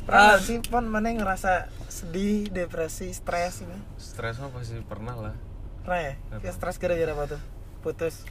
pernah 0.04 0.36
sih 0.38 0.58
pon 0.62 0.84
mana 0.84 1.06
yang 1.08 1.20
ngerasa 1.22 1.52
sedih 2.02 2.50
depresi 2.50 3.14
stres 3.14 3.62
gitu 3.62 3.78
stres 3.96 4.36
mah 4.38 4.50
pasti 4.50 4.82
pernah 4.82 5.14
lah. 5.14 5.36
Pernah 5.82 6.00
ya? 6.02 6.14
Ya 6.42 6.52
stres 6.52 6.78
gara-gara 6.78 7.14
apa 7.14 7.38
tuh? 7.38 7.42
Putus. 7.82 8.26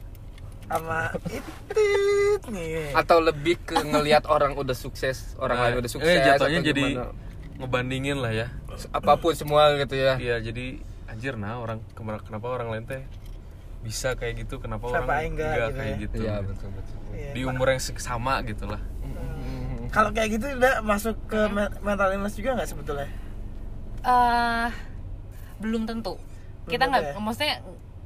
Sama 0.67 1.11
itu 1.27 2.47
nih. 2.47 2.91
Atau 2.91 3.19
lebih 3.19 3.59
ke 3.59 3.79
ngelihat 3.79 4.27
orang 4.27 4.55
udah 4.55 4.75
sukses 4.75 5.35
orang 5.35 5.55
Nah, 5.55 5.63
lain 5.67 5.75
udah 5.79 5.91
sukses 5.91 6.11
eh, 6.11 6.23
jatuhnya 6.23 6.59
jadi 6.63 6.85
gimana. 6.95 7.11
ngebandingin 7.57 8.17
lah 8.19 8.31
ya. 8.31 8.47
Apa 8.91 9.15
pun 9.15 9.31
semua 9.35 9.71
gitu 9.75 9.95
ya. 9.95 10.15
Iya 10.15 10.43
jadi 10.43 10.79
anjir 11.07 11.35
nah 11.35 11.59
orang 11.59 11.83
kenapa 11.91 12.47
orang 12.47 12.71
lain 12.71 12.83
teh 12.87 13.03
bisa 13.83 14.15
kayak 14.15 14.47
gitu 14.47 14.63
kenapa 14.63 14.87
Siapa 14.87 15.03
orang 15.03 15.27
enggak 15.27 15.47
enggak 15.51 15.67
gitu 15.67 15.75
kayak 15.75 15.91
ya? 15.91 15.97
gitu? 15.99 16.17
Iya 16.23 16.35
betul 16.39 16.69
betul. 16.71 16.95
Iya. 17.11 17.31
di 17.35 17.41
umur 17.43 17.67
yang 17.67 17.81
sama 17.83 18.39
gitu 18.47 18.65
lah 18.71 18.79
kalau 19.91 20.15
kayak 20.15 20.39
gitu 20.39 20.47
udah 20.55 20.79
masuk 20.79 21.19
ke 21.27 21.39
me- 21.51 21.75
mental 21.83 22.07
illness 22.15 22.39
juga 22.39 22.55
nggak 22.55 22.69
sebetulnya 22.71 23.11
Eh, 24.01 24.67
belum 25.57 25.85
tentu 25.85 26.17
kita 26.63 26.85
nggak 26.85 27.01
ya? 27.03 27.13
maksudnya 27.17 27.55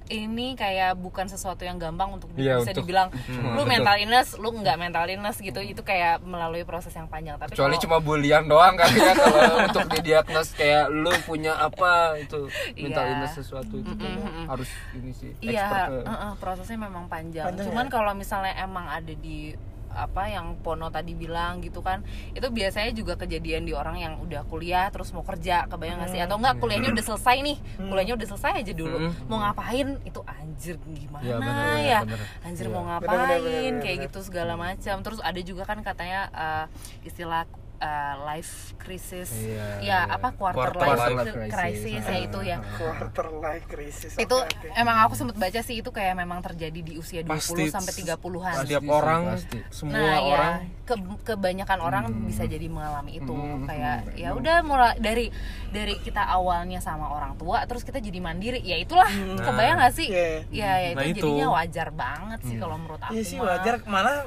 ini 0.06 0.54
kayak 0.54 0.96
bukan 0.96 1.26
sesuatu 1.26 1.62
yang 1.62 1.76
gampang 1.76 2.14
untuk 2.14 2.30
Iya, 2.36 2.58
bisa 2.58 2.70
untuk- 2.70 2.78
dibilang 2.80 3.08
Hmm, 3.10 3.42
lu 3.50 3.64
betul. 3.64 3.72
mental 3.74 3.96
illness 3.98 4.28
lu 4.36 4.54
nggak 4.54 4.78
mental 4.78 5.06
illness 5.08 5.38
gitu 5.40 5.58
itu 5.60 5.82
kayak 5.82 6.22
melalui 6.22 6.62
proses 6.62 6.92
yang 6.92 7.08
panjang 7.08 7.36
tapi 7.36 7.52
kecuali 7.52 7.74
kalau- 7.74 7.84
cuma 7.90 7.98
bulian 8.00 8.46
doang 8.46 8.76
kan 8.76 8.86
ya 8.92 9.12
kalau 9.14 9.42
untuk 9.66 9.86
didiagnos 9.90 10.54
kayak 10.54 10.88
lu 10.90 11.10
punya 11.22 11.58
apa 11.58 11.92
itu 12.18 12.38
mental 12.78 13.02
Iya. 13.02 13.12
illness 13.14 13.34
sesuatu 13.36 13.74
itu 13.74 13.92
kayak 13.92 14.20
harus 14.46 14.70
ini 14.94 15.12
sih 15.12 15.32
Iya, 15.42 15.66
ke- 15.90 16.06
uh-uh, 16.06 16.32
prosesnya 16.38 16.78
memang 16.78 17.08
panjang. 17.08 17.48
Panjang 17.48 17.66
Cuman 17.66 17.86
ya? 17.86 17.92
kalau 17.92 18.14
misalnya 18.14 18.54
emang 18.58 18.86
ada 18.86 19.10
di 19.12 19.58
apa 19.96 20.28
yang 20.28 20.60
Pono 20.60 20.88
tadi 20.88 21.12
bilang 21.12 21.60
gitu 21.60 21.80
kan, 21.80 22.04
itu 22.32 22.44
biasanya 22.46 22.92
juga 22.92 23.16
kejadian 23.16 23.64
di 23.64 23.72
orang 23.72 23.98
yang 23.98 24.14
udah 24.20 24.44
kuliah 24.46 24.92
terus 24.92 25.10
mau 25.10 25.24
kerja, 25.24 25.66
kebayang 25.66 26.04
gak 26.04 26.12
sih? 26.12 26.20
Atau 26.20 26.36
enggak 26.36 26.60
kuliahnya 26.60 26.92
udah 26.92 27.06
selesai 27.06 27.38
nih, 27.40 27.58
kuliahnya 27.80 28.14
udah 28.14 28.28
selesai 28.28 28.52
aja 28.60 28.74
dulu, 28.74 28.98
Hmm. 29.00 29.12
mau 29.26 29.40
ngapain? 29.40 29.88
Itu 30.04 30.20
anjir 30.22 30.76
gimana 30.86 31.24
Iya, 31.24 31.36
bener, 31.38 31.56
bener, 31.56 31.80
ya? 31.82 32.00
bener. 32.04 32.20
Anjir 32.44 32.66
Iya. 32.68 32.74
mau 32.74 32.84
Bener, 32.84 32.92
ngapain? 32.92 33.18
bener, 33.18 33.40
bener, 33.40 33.74
Kayak 33.80 33.96
bener. 33.98 34.06
gitu 34.12 34.20
segala 34.22 34.54
macam. 34.54 34.96
Terus 35.00 35.20
ada 35.20 35.40
juga 35.40 35.64
kan 35.64 35.80
katanya 35.80 36.22
uh, 36.30 36.66
istilah 37.02 37.44
uh, 37.78 38.16
life 38.26 38.54
crisis, 38.76 39.30
Iya, 39.32 39.66
ya 39.80 39.80
iya. 39.82 40.00
apa 40.08 40.32
quarter, 40.32 40.70
Quarter 40.70 40.86
life, 40.86 41.18
life 41.18 41.52
crisis, 41.52 41.52
crisis. 41.92 42.04
ya 42.06 42.18
itu 42.20 42.40
ya 42.42 42.58
quarter 42.76 43.28
life 43.36 43.66
crisis 43.66 44.12
itu 44.16 44.38
oke. 44.38 44.68
emang 44.74 44.98
aku 45.02 45.14
sempat 45.14 45.36
baca 45.36 45.60
sih 45.60 45.76
itu 45.76 45.90
kayak 45.90 46.16
memang 46.16 46.40
terjadi 46.40 46.80
di 46.80 46.94
usia 46.96 47.22
20 47.22 47.32
Pasti 47.32 47.64
sampai 47.68 47.94
30-an. 47.98 48.54
setiap 48.60 48.84
orang 48.86 49.22
pasti. 49.34 49.60
semua 49.70 49.96
Nah, 49.96 50.18
orang 50.22 50.54
ya 50.56 50.84
ke- 50.86 51.02
kebanyakan 51.26 51.80
orang 51.80 52.04
bisa 52.24 52.44
jadi 52.44 52.66
mengalami 52.66 53.18
itu 53.18 53.34
Hmm, 53.34 53.66
kayak 53.66 54.14
ya 54.14 54.32
udah 54.32 54.58
mulai 54.62 54.96
dari 54.96 55.34
dari 55.68 55.98
kita 55.98 56.22
awalnya 56.22 56.78
sama 56.78 57.10
orang 57.10 57.34
tua 57.36 57.64
terus 57.64 57.82
kita 57.82 57.98
jadi 57.98 58.18
mandiri 58.18 58.60
ya 58.60 58.78
itulah 58.78 59.10
kebayang 59.38 59.80
gak 59.80 59.94
sih 59.94 60.08
Iya. 60.08 60.46
ya, 60.50 60.72
ya 60.76 60.90
itu 60.90 60.96
Nah, 60.96 61.06
itu. 61.06 61.18
jadinya 61.26 61.48
wajar 61.54 61.88
banget 61.90 62.40
sih 62.44 62.56
kalau 62.56 62.76
menurut 62.76 63.00
aku 63.00 63.12
Iya 63.12 63.24
sih 63.24 63.38
wajar 63.38 63.82
malah 63.86 64.24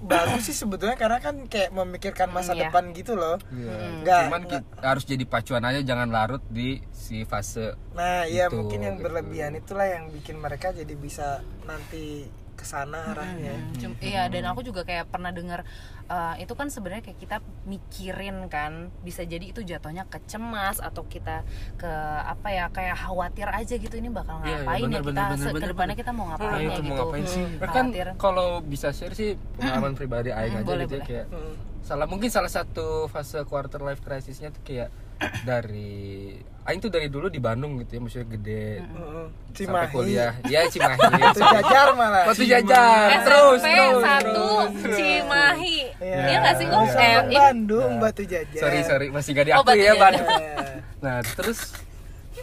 bagus 0.00 0.42
sih 0.44 0.56
sebetulnya 0.56 0.94
karena 0.94 1.18
kan 1.18 1.44
kayak 1.44 1.70
memikirkan 1.70 2.28
masa 2.28 2.52
Iya. 2.52 2.66
depan 2.66 2.90
gitu 2.92 3.12
loh. 3.12 3.36
Iya. 3.48 3.74
Nggak- 4.00 4.24
Cuman 4.24 4.42
nggak- 4.42 4.64
ki- 4.64 4.80
harus 4.80 5.04
jadi 5.04 5.24
pacuan 5.24 5.62
aja 5.62 5.80
jangan 5.80 6.08
larut 6.08 6.42
di 6.46 6.68
si 6.90 7.22
fase 7.22 7.74
Nah, 7.92 8.22
iya 8.24 8.46
Gitu, 8.46 8.56
mungkin 8.56 8.80
yang 8.80 8.96
gitu. 8.96 9.04
berlebihan 9.04 9.52
itulah 9.54 9.86
yang 9.86 10.08
bikin 10.08 10.36
mereka 10.36 10.70
jadi 10.70 10.92
bisa 10.92 11.38
nanti 11.64 12.24
ke 12.52 12.62
sana 12.62 13.12
arahnya. 13.12 13.54
Hmm, 13.72 13.94
iya 14.00 14.26
dan 14.26 14.42
aku 14.44 14.62
juga 14.62 14.82
kayak 14.82 15.06
pernah 15.08 15.30
dengar 15.30 15.62
eh, 16.08 16.34
itu 16.38 16.52
kan 16.52 16.66
sebenarnya 16.66 17.04
kayak 17.04 17.18
kita 17.18 17.36
mikirin 17.64 18.48
kan 18.48 18.72
bisa 19.00 19.22
jadi 19.22 19.44
itu 19.44 19.60
jatuhnya 19.60 20.04
ke 20.04 20.18
cemas 20.24 20.78
atau 20.78 21.04
kita 21.04 21.44
ke 21.76 21.90
apa 22.24 22.48
ya 22.48 22.64
kayak 22.68 22.96
khawatir 22.98 23.44
aja 23.46 23.74
gitu 23.74 23.92
ini 23.92 24.08
bakal 24.08 24.40
Iya, 24.40 24.48
iya, 24.48 24.56
ngapain 24.58 24.82
bener, 24.82 24.90
ya 24.90 25.00
kita 25.02 25.12
bener, 25.22 25.36
bener, 25.38 25.52
ke 25.54 25.66
depannya 25.68 25.88
bener. 25.90 26.00
kita 26.00 26.10
mau 26.10 26.24
ngapain 26.26 26.48
Nah, 26.48 26.58
ya 26.58 26.64
itu 26.66 26.72
mau 26.72 26.86
gitu 26.86 27.02
ngapain 27.02 27.24
sih? 27.24 27.44
kan 27.60 27.68
khawatir 27.86 28.06
kalau 28.16 28.48
bisa 28.60 28.88
share 28.90 29.12
sih 29.12 29.30
pengalaman 29.54 29.92
pribadi 29.98 30.30
aing 30.30 30.50
Hmm, 30.50 30.60
aja 30.60 30.66
boleh, 30.66 30.84
gitu 30.84 30.94
ya, 30.94 30.98
boleh. 30.98 31.06
kayak 31.06 31.26
Hmm. 31.28 31.54
salah 31.80 32.04
mungkin 32.04 32.28
salah 32.28 32.48
satu 32.48 32.86
fase 33.06 33.38
quarter 33.44 33.80
life 33.80 34.00
crisisnya 34.00 34.48
tuh 34.48 34.60
kayak 34.62 34.88
dari 35.44 36.36
aing 36.68 36.78
tuh 36.78 36.88
dari 36.88 37.08
dulu 37.08 37.26
di 37.26 37.40
Bandung 37.40 37.80
gitu 37.80 37.96
ya 37.96 38.00
maksudnya 38.02 38.28
gede 38.30 38.64
Heeh. 38.78 39.26
sampai 39.48 39.56
Cimahi. 39.56 39.88
kuliah 39.88 40.32
ya 40.44 40.60
Cimahi 40.64 41.00
Itu 41.26 41.40
jajar 41.42 41.86
malah. 41.92 42.24
Waktu 42.28 42.44
jajar 42.46 43.06
terus 43.24 43.58
SMP 43.58 43.72
terus 43.72 44.02
satu 44.04 44.48
terus. 44.78 44.94
Cimahi 44.94 45.78
Iya. 45.98 46.22
iya 46.22 46.36
nggak 46.38 46.54
sih 46.54 46.66
kok 46.66 46.82
eh, 46.94 47.16
ini- 47.24 47.34
Bandung 47.34 47.92
Batu 47.98 48.22
Jajar. 48.22 48.60
sorry 48.60 48.80
sorry 48.82 49.06
masih 49.08 49.32
gak 49.32 49.44
Oh, 49.50 49.64
diakui 49.64 49.64
Batu 49.66 49.80
ya. 49.80 49.92
Bandung 49.96 50.28
Iya. 50.28 50.56
nah 50.98 51.16
terus 51.24 51.58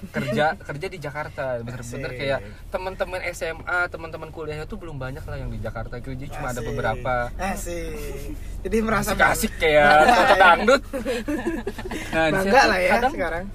kerja 0.07 0.45
kerja 0.59 0.87
di 0.87 0.97
Jakarta 0.97 1.55
bener-bener 1.57 1.81
Asik. 2.09 2.19
kayak 2.19 2.39
teman-teman 2.67 3.19
SMA 3.31 3.79
teman-teman 3.87 4.27
kuliahnya 4.27 4.65
tuh 4.65 4.75
belum 4.75 4.97
banyak 4.97 5.21
lah 5.21 5.37
yang 5.37 5.47
di 5.47 5.57
Jakarta 5.57 5.97
gitu 5.97 6.11
jadi 6.13 6.29
cuma 6.31 6.49
ada 6.49 6.59
Asik. 6.59 6.67
beberapa 6.67 7.15
Asik. 7.37 7.95
Jadi 8.59 8.77
merasa 8.81 9.13
asik-asik 9.13 9.53
kayak 9.61 9.87
kota 10.03 10.35
dangdut 10.35 10.81
nah 12.11 12.25
bangga 12.33 12.61
lah 12.65 12.79
ya 12.79 12.89
kadang 12.91 13.13
sekarang. 13.13 13.45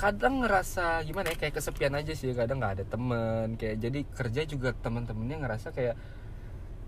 Kadang 0.00 0.40
ngerasa 0.40 1.04
gimana 1.04 1.28
ya 1.28 1.36
kayak 1.36 1.60
kesepian 1.60 1.92
aja 1.92 2.16
sih 2.16 2.32
kadang 2.32 2.56
nggak 2.56 2.80
ada 2.80 2.84
temen 2.88 3.60
kayak 3.60 3.76
jadi 3.84 4.00
kerja 4.16 4.42
juga 4.48 4.72
teman-temannya 4.72 5.44
ngerasa 5.44 5.76
kayak 5.76 5.94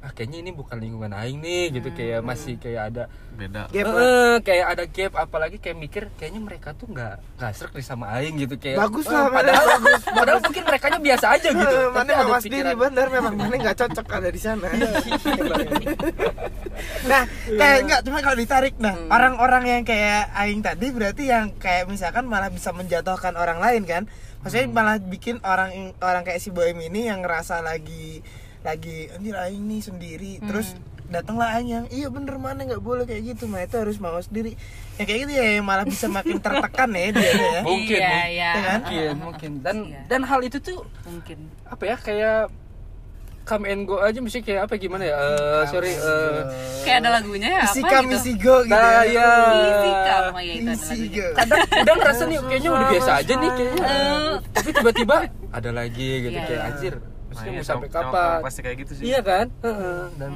ah 0.03 0.11
kayaknya 0.11 0.43
ini 0.43 0.51
bukan 0.51 0.83
lingkungan 0.83 1.15
aing 1.15 1.39
nih 1.39 1.79
gitu 1.79 1.95
kayak 1.95 2.21
masih 2.21 2.59
kayak 2.59 2.91
ada 2.91 3.03
beda 3.33 3.71
Gap. 3.71 3.87
Eh, 3.87 4.37
kayak 4.43 4.67
ada 4.75 4.85
gap 4.85 5.13
apalagi 5.15 5.57
kayak 5.63 5.79
mikir 5.79 6.03
kayaknya 6.19 6.43
mereka 6.43 6.75
tuh 6.75 6.91
nggak 6.91 7.23
nggak 7.39 7.53
serak 7.55 7.73
nih 7.73 7.87
sama 7.87 8.11
aing 8.19 8.35
gitu 8.35 8.59
kayak 8.59 8.83
Bagus 8.83 9.07
eh, 9.07 9.15
lah, 9.15 9.31
padahal 9.31 9.67
bagus, 9.79 10.03
padahal 10.05 10.39
mungkin 10.43 10.65
mereka 10.67 10.87
biasa 11.03 11.27
aja 11.35 11.49
gitu 11.51 11.77
Mana 11.91 12.11
ada 12.15 12.25
mawas 12.27 12.43
diri 12.43 12.73
bener 12.75 13.07
memang 13.11 13.35
mana 13.35 13.55
nggak 13.59 13.79
cocok 13.79 14.07
ada 14.11 14.29
di 14.31 14.41
sana. 14.43 14.67
Iya. 14.71 14.91
nah, 17.11 17.23
kayak 17.47 17.79
enggak 17.87 18.01
cuma 18.07 18.19
kalau 18.23 18.37
ditarik 18.39 18.75
nah, 18.79 18.95
Hmm. 18.95 19.09
orang-orang 19.09 19.65
yang 19.67 19.83
kayak 19.83 20.31
aing 20.37 20.61
tadi 20.61 20.93
berarti 20.93 21.25
yang 21.31 21.55
kayak 21.57 21.89
misalkan 21.89 22.29
malah 22.29 22.53
bisa 22.53 22.71
menjatuhkan 22.71 23.35
orang 23.35 23.59
lain 23.59 23.83
kan. 23.87 24.03
Maksudnya 24.43 24.67
Hmm. 24.69 24.77
malah 24.77 24.97
bikin 24.99 25.39
orang 25.43 25.95
orang 25.99 26.23
kayak 26.23 26.43
si 26.43 26.51
Boem 26.51 26.79
ini 26.79 27.09
yang 27.09 27.23
ngerasa 27.23 27.63
lagi 27.63 28.21
lagi 28.63 29.11
anjir 29.11 29.35
aing 29.35 29.65
nih 29.65 29.81
sendiri. 29.81 30.33
Hmm. 30.39 30.49
terus 30.49 30.69
datanglah 31.07 31.53
aing 31.53 31.69
yang 31.69 31.85
iya 31.91 32.09
bener 32.09 32.37
mana 32.37 32.65
nggak 32.65 32.81
boleh 32.81 33.05
kayak 33.05 33.35
gitu 33.35 33.45
mah. 33.45 33.61
Itu 33.61 33.77
harus 33.79 33.99
mau 33.99 34.17
sendiri 34.17 34.57
yang 34.97 35.07
kayak 35.07 35.21
gitu 35.21 35.33
ya 35.35 35.47
yang 35.57 35.67
malah 35.67 35.85
bisa 35.85 36.07
makin 36.09 36.39
tertekan 36.39 36.91
ya 36.91 37.11
dia 37.11 37.31
ya. 37.31 37.61
Mungkin 37.63 37.99
Iya, 37.99 38.09
mungkin, 38.09 38.33
iya. 38.33 38.53
mungkin 38.55 39.15
mungkin. 39.21 39.51
Dan 39.61 39.77
Iya. 39.87 40.01
dan 40.07 40.21
hal 40.23 40.41
itu 40.41 40.57
tuh 40.59 40.81
mungkin. 41.03 41.39
apa 41.65 41.83
ya 41.85 41.97
kayak 41.97 42.41
come 43.43 43.67
and 43.67 43.85
go 43.85 43.99
aja 43.99 44.23
mesti 44.23 44.39
kayak 44.39 44.71
apa 44.71 44.79
gimana 44.79 45.03
ya? 45.03 45.19
Eh, 45.19 45.63
sorry 45.67 45.91
eh, 45.91 46.41
kayak 46.81 47.03
ada 47.03 47.11
lagunya 47.13 47.49
ya 47.53 47.65
isi 47.67 47.83
apa 47.83 47.89
kami 47.93 48.07
gitu 48.09 48.23
si 48.23 48.33
go 48.39 48.57
gitu 48.63 48.71
nah 48.71 49.03
ya. 49.03 49.11
ya 49.11 49.31
Isi 49.67 49.91
kamu 50.07 50.39
ya 50.39 50.55
itu 50.55 51.25
kadang 51.35 51.59
udah 51.67 51.95
ngerasa 51.99 52.23
nih 52.23 52.39
kayaknya 52.41 52.71
udah 52.71 52.87
biasa 52.89 53.11
aja 53.19 53.33
nih 53.35 53.51
kayaknya. 53.53 53.83
Eh. 53.93 54.33
tapi 54.55 54.69
tiba-tiba 54.71 55.17
ada 55.51 55.71
lagi 55.75 56.09
gitu 56.23 56.33
Iya. 56.33 56.47
kayak 56.47 56.63
anjir 56.71 56.95
Nah, 56.95 57.12
maksudnya 57.33 57.51
iya, 57.51 57.59
mau 57.59 57.67
sampai 57.67 57.89
kapan? 57.89 58.39
pasti 58.41 58.61
kayak 58.61 58.77
gitu 58.79 58.93
sih. 58.95 59.05
Iya 59.09 59.21
kan? 59.21 59.47
Heeh. 59.59 60.03
dan 60.15 60.33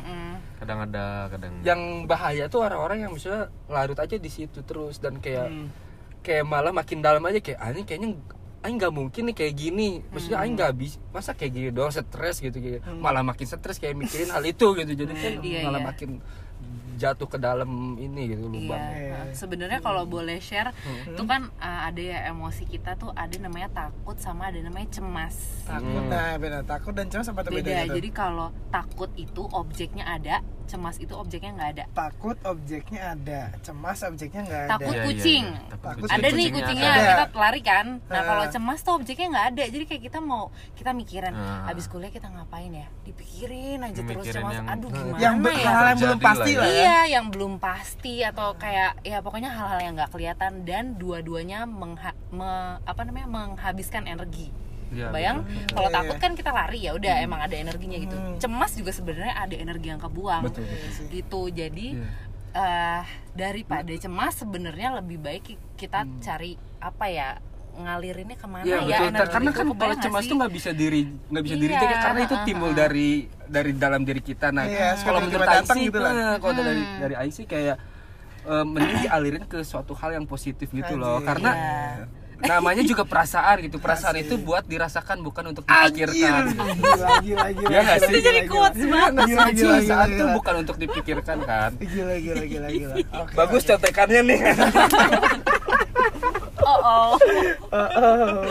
kadang 0.56 0.78
ada 0.82 1.04
kadang 1.28 1.52
yang 1.60 1.80
bahaya 2.04 2.48
tuh 2.48 2.64
orang-orang 2.64 3.04
yang 3.04 3.12
misalnya 3.12 3.52
larut 3.68 3.94
aja 3.94 4.16
di 4.16 4.30
situ 4.32 4.60
terus 4.62 4.96
dan 4.96 5.20
kayak 5.20 5.46
Hmm. 5.46 5.68
kayak 6.20 6.42
malah 6.42 6.72
makin 6.72 6.98
dalam 6.98 7.20
aja 7.22 7.38
kayak 7.38 7.58
ah 7.58 7.70
ini 7.70 7.84
kayaknya 7.84 8.10
Aing 8.58 8.82
nggak 8.82 8.90
mungkin 8.90 9.30
nih 9.30 9.36
kayak 9.36 9.54
gini. 9.54 10.02
Maksudnya 10.10 10.42
Aing 10.42 10.58
nggak 10.58 10.74
bisa 10.74 10.98
masa 11.12 11.30
kayak 11.32 11.52
gini 11.54 11.68
doang 11.70 11.88
stres 11.88 12.40
gitu 12.40 12.56
kayak 12.56 12.82
malah 12.98 13.22
makin 13.22 13.46
stres 13.46 13.78
kayak 13.78 13.94
mikirin 13.94 14.26
hal 14.26 14.42
itu 14.42 14.74
gitu. 14.74 14.90
Jadi 14.96 15.12
kan 15.12 15.32
Iya, 15.38 15.60
malah 15.62 15.78
iya. 15.78 15.86
makin 15.86 16.10
jatuh 16.96 17.26
ke 17.26 17.36
dalam 17.36 17.68
ini 17.94 18.22
gitu 18.28 18.46
lubang 18.46 18.80
Iya. 18.88 19.30
Sebenarnya 19.32 19.78
kalau 19.78 20.02
boleh 20.04 20.38
share, 20.38 20.72
Hmm. 20.78 21.14
tuh 21.14 21.24
kan 21.24 21.52
uh, 21.56 21.80
ada 21.84 21.98
ya 21.98 22.18
emosi 22.26 22.64
kita 22.64 22.94
tuh 22.94 23.12
ada 23.12 23.36
namanya 23.36 23.68
takut 23.70 24.16
sama 24.16 24.48
ada 24.48 24.58
namanya 24.58 24.88
cemas. 24.90 25.62
takut 25.62 25.98
Hmm. 25.98 26.08
nah 26.08 26.34
benar 26.36 26.62
takut 26.62 26.92
dan 26.92 27.06
cemas 27.06 27.26
apa 27.26 27.44
Beda. 27.44 27.62
tuh? 27.84 27.94
Jadi 27.94 28.08
kalau 28.10 28.48
takut 28.68 29.10
itu 29.14 29.42
objeknya 29.48 30.04
ada, 30.08 30.36
cemas 30.64 30.96
itu 30.96 31.12
objeknya 31.12 31.52
nggak 31.52 31.70
ada. 31.72 31.84
takut 31.92 32.36
objeknya 32.42 33.00
ada 33.12 33.40
cemas 33.60 33.98
objeknya 34.00 34.42
nggak 34.42 34.60
ada 34.60 34.70
Takut 34.72 34.86
Iya, 34.88 34.96
iya, 34.96 35.06
kucing. 35.06 35.44
iya. 35.44 35.62
Takut 35.76 35.82
Takut 36.02 36.08
ada 36.08 36.26
nih 36.26 36.32
kucingnya 36.32 36.60
kucingnya 36.60 36.88
ada. 36.88 37.02
kita 37.06 37.24
lari 37.36 37.60
kan. 37.62 37.86
Nah 38.04 38.16
Ah. 38.16 38.24
kalau 38.24 38.44
cemas 38.48 38.78
tuh 38.80 38.94
objeknya 38.94 39.26
nggak 39.28 39.46
ada. 39.48 39.62
Jadi 39.66 39.84
kayak 39.84 40.02
kita 40.04 40.18
mau 40.20 40.42
kita 40.72 40.90
mikirin, 40.92 41.32
Ah. 41.32 41.68
abis 41.68 41.86
kuliah 41.86 42.08
kita 42.08 42.26
ngapain 42.26 42.72
ya? 42.72 42.86
Dipikirin 43.02 43.78
aja 43.80 44.00
terus 44.00 44.22
Mikirin 44.24 44.42
cemas. 44.42 44.54
yang- 44.54 44.68
Aduh 44.68 44.88
gimana 44.88 45.18
yang 45.18 45.34
ya? 45.38 45.68
hal 45.68 45.84
yang 45.86 45.98
belum 46.00 46.18
pasti 46.20 46.52
lah 46.54 46.66
ya. 46.66 46.80
ya 46.80 46.85
Iya, 46.86 46.98
yang 47.12 47.26
belum 47.28 47.58
pasti 47.58 48.22
atau 48.22 48.54
kayak 48.54 49.02
ya 49.02 49.18
pokoknya 49.18 49.50
hal-hal 49.50 49.80
yang 49.80 49.94
nggak 49.94 50.08
kelihatan 50.08 50.62
dan 50.62 50.94
dua-duanya 50.94 51.66
mengha- 51.66 52.14
me- 52.30 52.78
apa 52.80 53.02
namanya 53.02 53.26
menghabiskan 53.26 54.06
energi. 54.06 54.54
Iya, 54.86 55.10
Bayang 55.10 55.42
kalau 55.68 55.90
Iya, 55.90 55.96
takut 55.98 56.14
iya. 56.14 56.22
kan 56.22 56.32
kita 56.32 56.50
lari 56.50 56.78
ya 56.80 56.94
udah 56.94 57.14
emang 57.18 57.42
ada 57.42 57.52
energinya 57.52 57.98
gitu. 57.98 58.14
Hmm. 58.14 58.38
Cemas 58.38 58.70
juga 58.72 58.94
sebenarnya 58.94 59.34
ada 59.34 59.54
energi 59.54 59.90
yang 59.90 59.98
kebuang. 59.98 60.46
betul 60.46 60.62
betul 60.62 61.06
Gitu. 61.10 61.40
Jadi 61.52 61.86
Iya. 61.98 62.06
eh 62.54 63.04
daripada 63.32 63.92
cemas 63.92 64.38
sebenarnya 64.38 64.96
lebih 64.96 65.18
baik 65.18 65.44
kita 65.74 66.06
cari 66.22 66.54
apa 66.78 67.04
ya 67.04 67.28
ngalirinnya 67.76 68.34
ke 68.34 68.46
mana 68.46 68.64
Iya 68.64 68.76
ya 68.76 68.80
betul. 68.80 69.06
energi 69.06 69.30
karena 69.30 69.50
itu, 69.50 69.58
kan 69.58 69.66
kalau 69.76 69.94
cemas 69.98 70.20
sih? 70.20 70.28
tuh 70.28 70.36
nggak 70.36 70.52
bisa 70.52 70.70
diri 70.72 71.00
nggak 71.06 71.44
bisa 71.44 71.56
diri 71.56 71.72
Iya, 71.72 71.80
jaga 71.80 71.96
karena 72.00 72.20
itu 72.20 72.32
uh, 72.32 72.36
uh, 72.36 72.44
timbul 72.44 72.70
uh. 72.70 72.74
dari 72.74 73.08
dari 73.46 73.70
dalam 73.72 74.02
diri 74.02 74.20
kita. 74.20 74.46
Nah, 74.48 74.64
Iya, 74.64 74.88
kalau 74.98 75.18
menurut 75.20 75.46
sih, 75.68 75.82
gitu 75.84 75.98
lah. 75.98 76.10
eh, 76.10 76.36
kalau 76.36 76.54
dari 76.56 76.82
Hmm. 76.82 76.98
dari 76.98 77.14
Aing 77.16 77.30
sih 77.30 77.44
kayak 77.44 77.76
eh, 78.42 78.64
mending 78.64 78.98
dialirin 79.02 79.44
ke 79.44 79.58
suatu 79.60 79.92
hal 79.92 80.10
yang 80.12 80.24
positif 80.24 80.66
gitu 80.68 80.94
loh. 80.94 81.18
Anjir. 81.18 81.28
Karena 81.28 81.50
Iya. 81.52 82.48
namanya 82.48 82.82
juga 82.82 83.02
perasaan 83.10 83.56
gitu. 83.60 83.76
Perasaan 83.76 84.16
itu 84.16 84.36
buat 84.36 84.62
dirasakan 84.62 85.18
bukan 85.20 85.44
untuk 85.50 85.64
dipikirkan. 85.64 86.42
Iya 87.22 87.80
nggak 87.80 87.98
sih? 88.02 88.20
jadi 88.20 88.40
quotes 88.46 88.76
gila. 88.78 88.92
banget. 89.08 89.24
gila 89.26 89.44
gila 89.46 89.50
gila 89.50 89.72
Perasaan 89.72 90.06
tuh 90.06 90.16
gila. 90.20 90.34
bukan 90.36 90.54
untuk 90.60 90.76
dipikirkan 90.76 91.38
kan. 91.42 91.70
gila 91.76 92.14
gila 92.16 92.44
gila 92.44 92.68
gila 92.68 92.94
Bagus 93.38 93.62
oke. 93.62 93.68
contekannya 93.72 94.20
nih. 94.22 94.40
Oh, 96.66 96.78
oh. 96.80 97.10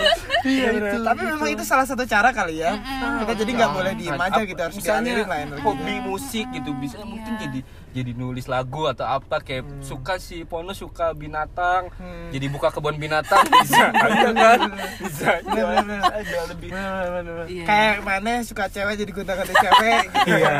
Iya, 0.45 0.69
bener. 0.71 1.01
tapi 1.01 1.23
memang 1.25 1.49
itu 1.49 1.63
salah 1.63 1.83
satu 1.83 2.05
cara 2.05 2.29
kali 2.29 2.61
ya 2.61 2.77
kita 3.19 3.33
jadi 3.35 3.51
nggak 3.55 3.71
boleh 3.71 3.93
diem 3.95 4.13
aja 4.15 4.41
gitu 4.41 4.55
harus 4.55 4.75
misalnya 4.75 5.25
hobi 5.59 5.95
musik 5.99 6.45
gitu 6.51 6.69
bisa 6.75 7.01
mungkin 7.01 7.27
Iya. 7.27 7.41
jadi 7.41 7.59
jadi 7.91 8.11
nulis 8.13 8.45
lagu 8.45 8.85
atau 8.85 9.07
apa 9.09 9.39
kayak 9.39 9.65
suka 9.79 10.15
si 10.17 10.43
Pono 10.43 10.71
suka 10.71 11.11
binatang 11.11 11.89
Hmm. 11.95 12.29
jadi 12.29 12.45
buka 12.45 12.69
kebun 12.69 12.95
binatang 12.95 13.41
bisa 13.57 13.89
aja 13.89 14.29
kan 14.29 14.59
bisa 14.99 15.29
Bener, 15.41 15.65
bener. 15.81 16.01
aja 16.05 16.39
lebih 16.45 16.69
Iya. 17.47 17.63
kayak 17.65 17.95
mana 18.01 18.31
suka 18.41 18.67
cewek 18.67 18.95
jadi 18.95 19.11
gonta 19.11 19.33
ganti 19.33 19.53
cewek 19.55 20.01
gitu 20.05 20.29
iya 20.35 20.55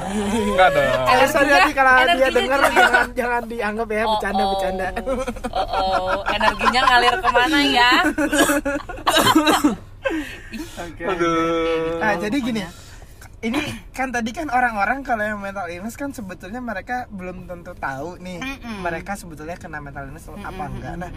enggak 0.48 0.68
dong 0.70 1.04
Eh, 1.06 1.26
sorry 1.26 1.50
nanti 1.50 1.72
kalau 1.72 1.92
dia 2.08 2.28
denger 2.30 2.60
jangan 2.72 3.06
jangan 3.12 3.42
dianggap 3.44 3.88
ya 3.90 4.00
Oh, 4.00 4.10
bercanda 4.12 4.40
oh. 4.40 4.48
bercanda. 4.48 4.86
Oh, 5.50 5.68
oh. 5.76 6.20
energinya 6.26 6.80
ngalir 6.96 7.14
ke 7.18 7.30
mana 7.30 7.58
ya? 7.62 7.90
Oke. 10.78 11.02
aduh 11.04 11.98
Nah, 11.98 12.14
jadi 12.16 12.36
gini. 12.38 12.62
Ini 13.36 13.60
kan 13.92 14.08
tadi 14.08 14.32
kan 14.32 14.48
orang-orang 14.48 15.04
kalau 15.04 15.20
yang 15.20 15.36
mental 15.36 15.68
illness 15.68 15.94
kan 15.94 16.08
sebetulnya 16.08 16.58
mereka 16.58 17.04
belum 17.06 17.44
tentu 17.44 17.76
tahu 17.76 18.16
nih 18.16 18.40
Mm-mm. 18.40 18.80
mereka 18.80 19.12
sebetulnya 19.12 19.54
kena 19.54 19.78
mental 19.78 20.08
illness 20.08 20.24
apa 20.26 20.40
Mm-mm, 20.56 20.72
enggak. 20.72 20.94
Nah, 20.96 21.10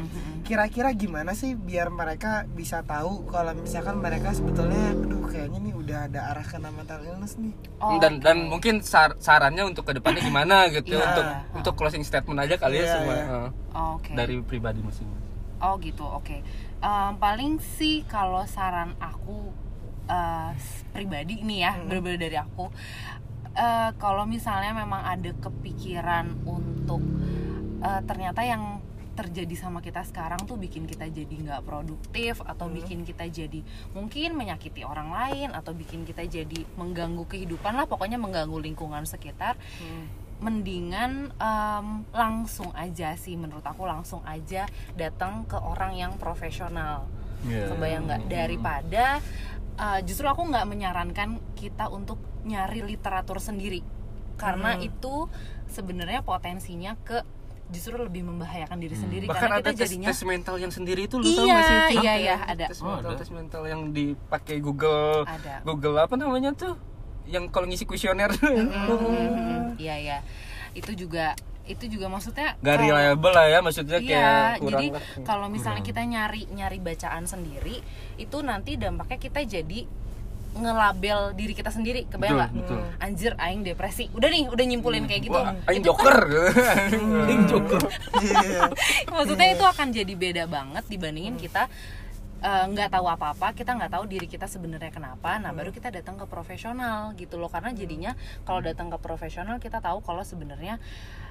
kira-kira 0.44 0.92
gimana 0.92 1.32
sih 1.32 1.56
biar 1.56 1.88
mereka 1.89 2.44
bisa 2.46 2.84
tahu 2.84 3.24
kalau 3.26 3.56
misalkan 3.56 3.98
mereka 3.98 4.36
sebetulnya 4.36 4.92
aduh 4.92 5.26
kayaknya 5.26 5.60
nih 5.63 5.74
udah 5.74 6.00
ada 6.06 6.20
arah 6.30 6.44
kena 6.44 6.70
mental 6.70 7.00
illness 7.02 7.34
nih. 7.36 7.56
Oh, 7.80 7.98
dan 7.98 8.20
dan 8.20 8.46
mungkin 8.46 8.84
sar- 8.84 9.15
sarannya 9.18 9.63
untuk 9.63 9.88
ke 9.88 9.96
depannya 9.96 10.20
gimana 10.22 10.68
gitu 10.68 10.92
Iya. 10.92 11.06
untuk 11.08 11.26
untuk 11.56 11.74
closing 11.78 12.04
statement 12.04 12.36
aja 12.38 12.60
kali 12.60 12.78
ya 12.78 12.84
Iya, 12.84 12.94
semua 12.94 13.13
iya. 13.15 13.24
eh, 13.24 13.50
Oh, 13.72 13.96
Oke. 13.96 14.12
dari 14.12 14.36
pribadi 14.44 14.84
masing-masing 14.84 15.29
Oh 15.60 15.76
gitu, 15.78 16.08
oke. 16.08 16.39
Em, 16.80 17.12
paling 17.19 17.60
sih 17.60 18.08
kalau 18.08 18.48
saran 18.48 18.95
aku 18.98 19.52
s- 20.56 20.88
pribadi 20.89 21.43
nih 21.43 21.60
ya, 21.62 21.72
bener-bener 21.78 22.17
dari 22.17 22.38
aku, 22.39 22.72
eh, 23.54 23.91
kalau 24.00 24.24
misalnya 24.26 24.72
memang 24.74 25.04
ada 25.06 25.32
kepikiran 25.36 26.48
untuk 26.48 27.04
eh, 27.80 28.02
ternyata 28.04 28.43
yang 28.43 28.84
terjadi 29.15 29.52
sama 29.54 29.80
kita 29.80 30.00
sekarang 30.04 30.39
tuh 30.43 30.56
bikin 30.56 30.88
kita 30.88 31.04
jadi 31.04 31.28
nggak 31.28 31.67
produktif 31.67 32.39
atau 32.39 32.67
bikin 32.67 33.04
kita 33.04 33.28
jadi 33.28 33.60
mungkin 33.91 34.32
menyakiti 34.32 34.88
orang 34.88 35.12
lain 35.12 35.52
atau 35.52 35.76
bikin 35.76 36.08
kita 36.08 36.24
jadi 36.24 36.63
mengganggu 36.76 37.28
kehidupan 37.28 37.76
lah 37.76 37.84
pokoknya 37.84 38.15
mengganggu 38.15 38.56
lingkungan 38.58 39.04
sekitar 39.04 39.60
mendingan 40.39 41.32
em, 41.32 41.88
langsung 42.10 42.71
aja 42.71 43.13
sih 43.13 43.36
menurut 43.36 43.62
aku 43.62 43.84
langsung 43.84 44.23
aja 44.23 44.63
datang 44.93 45.43
ke 45.43 45.56
orang 45.56 45.93
yang 45.93 46.15
profesional 46.15 47.08
Iya. 47.39 47.71
kebayang 47.71 48.04
nggak 48.04 48.23
daripada 48.28 49.23
uh, 49.75 49.99
justru 50.02 50.28
aku 50.28 50.43
nggak 50.43 50.65
menyarankan 50.65 51.30
kita 51.54 51.88
untuk 51.88 52.19
nyari 52.43 52.84
literatur 52.84 53.39
sendiri 53.39 53.80
karena 54.36 54.75
Hmm. 54.75 54.84
itu 54.86 55.28
sebenarnya 55.65 56.19
potensinya 56.19 56.95
ke 56.97 57.23
justru 57.69 57.95
lebih 57.95 58.25
membahayakan 58.25 58.75
diri 58.75 58.91
sendiri 58.93 59.23
Hmm. 59.23 59.32
bahkan 59.32 59.43
karena 59.45 59.56
ada 59.58 59.63
kita 59.65 59.75
tes, 59.78 59.84
jadinya 59.86 60.08
tes 60.10 60.19
mental 60.25 60.56
yang 60.58 60.67
sendiri 60.69 61.02
itu 61.06 61.15
lu 61.15 61.23
tau 61.25 61.32
Iya, 61.39 61.54
gak 61.54 61.63
sih 61.63 61.78
Cak? 61.78 61.91
iya, 61.97 62.13
iya, 62.17 62.36
ada. 62.41 62.65
tes 62.67 62.80
Oh, 62.80 62.88
mental 62.89 63.08
ada. 63.08 63.19
tes 63.19 63.30
mental 63.30 63.62
yang 63.65 63.82
dipakai 63.89 64.58
Google 64.60 65.23
ada 65.23 65.54
Google 65.62 65.95
apa 65.97 66.15
namanya 66.15 66.52
tuh 66.52 66.75
yang 67.30 67.46
kalau 67.48 67.65
ngisi 67.65 67.86
kuesioner 67.86 68.34
Hmm, 68.36 69.78
iya 69.82 69.96
ya 69.96 70.18
itu 70.74 70.94
juga 70.98 71.38
itu 71.63 71.86
juga 71.86 72.10
maksudnya 72.10 72.58
Gak 72.60 72.78
reliable 72.82 73.30
lah 73.30 73.46
ya 73.46 73.60
maksudnya 73.62 74.02
Iya, 74.02 74.10
kayak 74.10 74.50
kurang 74.58 74.82
jadi 74.82 74.88
kalau 75.22 75.48
misalnya 75.48 75.86
kita 75.86 76.02
nyari 76.02 76.50
nyari 76.50 76.82
bacaan 76.82 77.30
sendiri, 77.30 77.78
itu 78.18 78.38
nanti 78.42 78.74
dampaknya 78.74 79.22
kita 79.22 79.46
jadi 79.46 79.86
ngelabel 80.50 81.38
diri 81.38 81.54
kita 81.54 81.70
sendiri, 81.70 82.10
kebayang 82.10 82.42
nggak? 82.42 82.52
betul. 82.58 82.82
Anjir, 82.98 83.32
aing 83.38 83.62
depresi. 83.62 84.10
Udah 84.10 84.34
nih, 84.34 84.50
udah 84.50 84.65
nyimpulin 84.65 85.06
kayak 85.06 85.30
gitu. 85.30 85.38
Wah, 85.38 85.54
aing 85.70 85.86
Itu 85.86 85.94
joker. 85.94 86.18
Aing 87.30 87.44
joker. 87.46 87.82
Iya. 88.18 88.62
maksudnya 89.13 89.48
itu 89.54 89.62
akan 89.62 89.88
jadi 89.94 90.13
beda 90.18 90.44
banget 90.50 90.84
dibandingin 90.89 91.38
kita 91.38 91.70
eh, 92.43 92.65
nggak 92.71 92.89
tahu 92.95 93.06
apa-apa 93.08 93.52
kita 93.56 93.75
nggak 93.75 93.91
tahu 93.95 94.04
diri 94.08 94.28
kita 94.28 94.47
sebenarnya 94.47 94.91
kenapa. 94.91 95.39
Nah 95.39 95.52
baru 95.52 95.71
kita 95.71 95.91
datang 95.91 96.15
ke 96.19 96.25
profesional 96.25 97.13
gitu 97.15 97.36
loh. 97.39 97.52
Karena 97.52 97.71
jadinya 97.75 98.12
kalau 98.43 98.60
datang 98.63 98.88
ke 98.91 98.97
profesional 98.99 99.60
kita 99.60 99.80
tahu 99.80 99.99
kalau 100.04 100.23
sebenarnya 100.23 100.80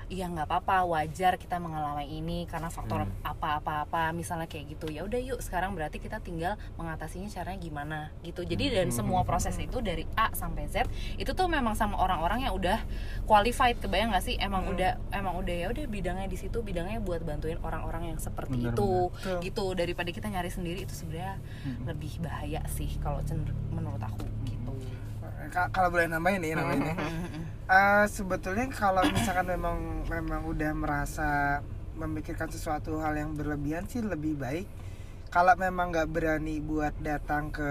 ya 0.08 0.24
nggak 0.28 0.48
apa-apa 0.48 0.88
wajar 0.88 1.36
kita 1.36 1.60
mengalami 1.60 2.08
ini 2.08 2.48
karena 2.48 2.72
faktor 2.72 3.04
apa-apa-apa 3.20 4.10
misalnya 4.16 4.48
kayak 4.48 4.76
gitu. 4.76 4.88
Ya 4.88 5.04
udah 5.04 5.20
yuk 5.20 5.40
sekarang 5.44 5.76
berarti 5.76 6.00
kita 6.00 6.18
tinggal 6.24 6.56
mengatasinya 6.80 7.28
caranya 7.28 7.60
gimana 7.60 7.98
gitu. 8.24 8.42
Jadi 8.42 8.72
dan 8.72 8.88
semua 8.88 9.22
proses 9.28 9.54
itu 9.60 9.84
dari 9.84 10.08
A 10.16 10.32
sampai 10.32 10.66
Z 10.66 10.88
itu 11.20 11.30
tuh 11.36 11.46
memang 11.46 11.76
sama 11.76 12.00
orang-orang 12.00 12.48
yang 12.48 12.56
udah 12.56 12.80
qualified 13.28 13.76
kebayang 13.78 14.10
nggak 14.10 14.24
sih? 14.24 14.36
Emang 14.40 14.64
udah 14.72 14.96
emang 15.12 15.36
udah 15.38 15.54
ya 15.54 15.66
udah 15.68 15.84
bidangnya 15.86 16.26
di 16.26 16.40
situ 16.40 16.64
bidangnya 16.64 17.04
buat 17.04 17.20
bantuin 17.22 17.60
orang-orang 17.60 18.16
yang 18.16 18.18
seperti 18.18 18.64
Benar, 18.64 18.74
itu 18.74 19.12
benar. 19.12 19.40
gitu. 19.44 19.64
Daripada 19.76 20.10
kita 20.10 20.26
nyari 20.32 20.50
sendiri 20.50 20.88
itu 20.88 20.96
sebenarnya 20.96 21.36
lebih 21.84 22.18
bahaya 22.24 22.64
sih 22.72 22.88
kalau 23.04 23.20
menurut 23.70 24.00
aku 24.00 24.24
gitu 24.48 24.57
kalau 25.48 25.88
boleh 25.88 26.06
nambahin 26.06 26.40
nih 26.40 26.52
nambahin 26.54 26.82
nih. 26.84 26.96
Eh, 27.68 28.04
sebetulnya 28.08 28.64
kalau 28.70 29.04
misalkan 29.04 29.44
memang 29.46 29.76
memang 30.08 30.40
udah 30.42 30.72
merasa 30.72 31.60
memikirkan 31.94 32.48
sesuatu 32.48 32.96
hal 32.96 33.12
yang 33.12 33.36
berlebihan 33.36 33.84
sih 33.84 34.00
lebih 34.00 34.34
baik 34.34 34.64
kalau 35.28 35.52
memang 35.52 35.92
nggak 35.92 36.08
berani 36.08 36.56
buat 36.58 36.96
datang 36.96 37.52
ke 37.52 37.68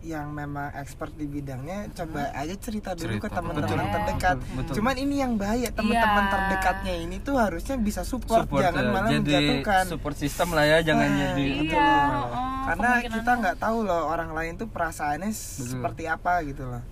yang 0.00 0.30
memang 0.30 0.70
expert 0.72 1.10
di 1.12 1.26
bidangnya 1.26 1.90
coba 1.90 2.30
aja 2.30 2.54
cerita 2.54 2.94
dulu 2.94 3.18
ke 3.18 3.26
Cerita, 3.26 3.34
teman-teman 3.34 3.66
betul. 3.66 3.90
terdekat 3.90 4.36
Betul, 4.38 4.54
betul. 4.54 4.74
cuman 4.78 4.94
ini 4.94 5.14
yang 5.18 5.32
bahaya 5.34 5.68
teman-teman 5.68 5.98
Iya. 6.20 6.30
terdekatnya 6.30 6.94
ini 6.94 7.16
tuh 7.18 7.34
harusnya 7.34 7.74
bisa 7.76 8.06
support, 8.06 8.46
Support 8.46 8.62
jangan 8.62 8.84
ya. 8.84 8.90
malah 8.92 9.10
jadi 9.10 9.18
menjatuhkan 9.18 9.84
support 9.90 10.14
system 10.14 10.48
lah 10.54 10.62
ya 10.64 10.78
jangan 10.84 11.08
Nah, 11.08 11.18
jadi 11.18 11.44
Betul. 11.58 11.74
iya 11.74 11.90
oh, 12.22 12.53
karena 12.64 12.88
kita 13.02 13.32
nggak 13.36 13.56
tahu 13.58 13.78
loh 13.82 14.02
orang 14.06 14.30
lain 14.30 14.52
tuh 14.54 14.66
perasaannya 14.66 15.30
seperti 15.30 16.04
apa 16.04 16.40
gitu 16.42 16.64
loh 16.64 16.82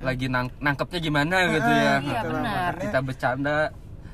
lagi 0.00 0.26
nang 0.26 0.50
nangkepnya 0.58 0.98
gimana 1.00 1.36
gitu 1.48 1.62
Ah, 1.64 1.72
ya. 1.72 1.78
Iya, 1.78 1.94
gitu 2.02 2.26
benar. 2.28 2.42
Makanya- 2.42 2.82
Kita 2.82 2.98
bercanda 3.00 3.56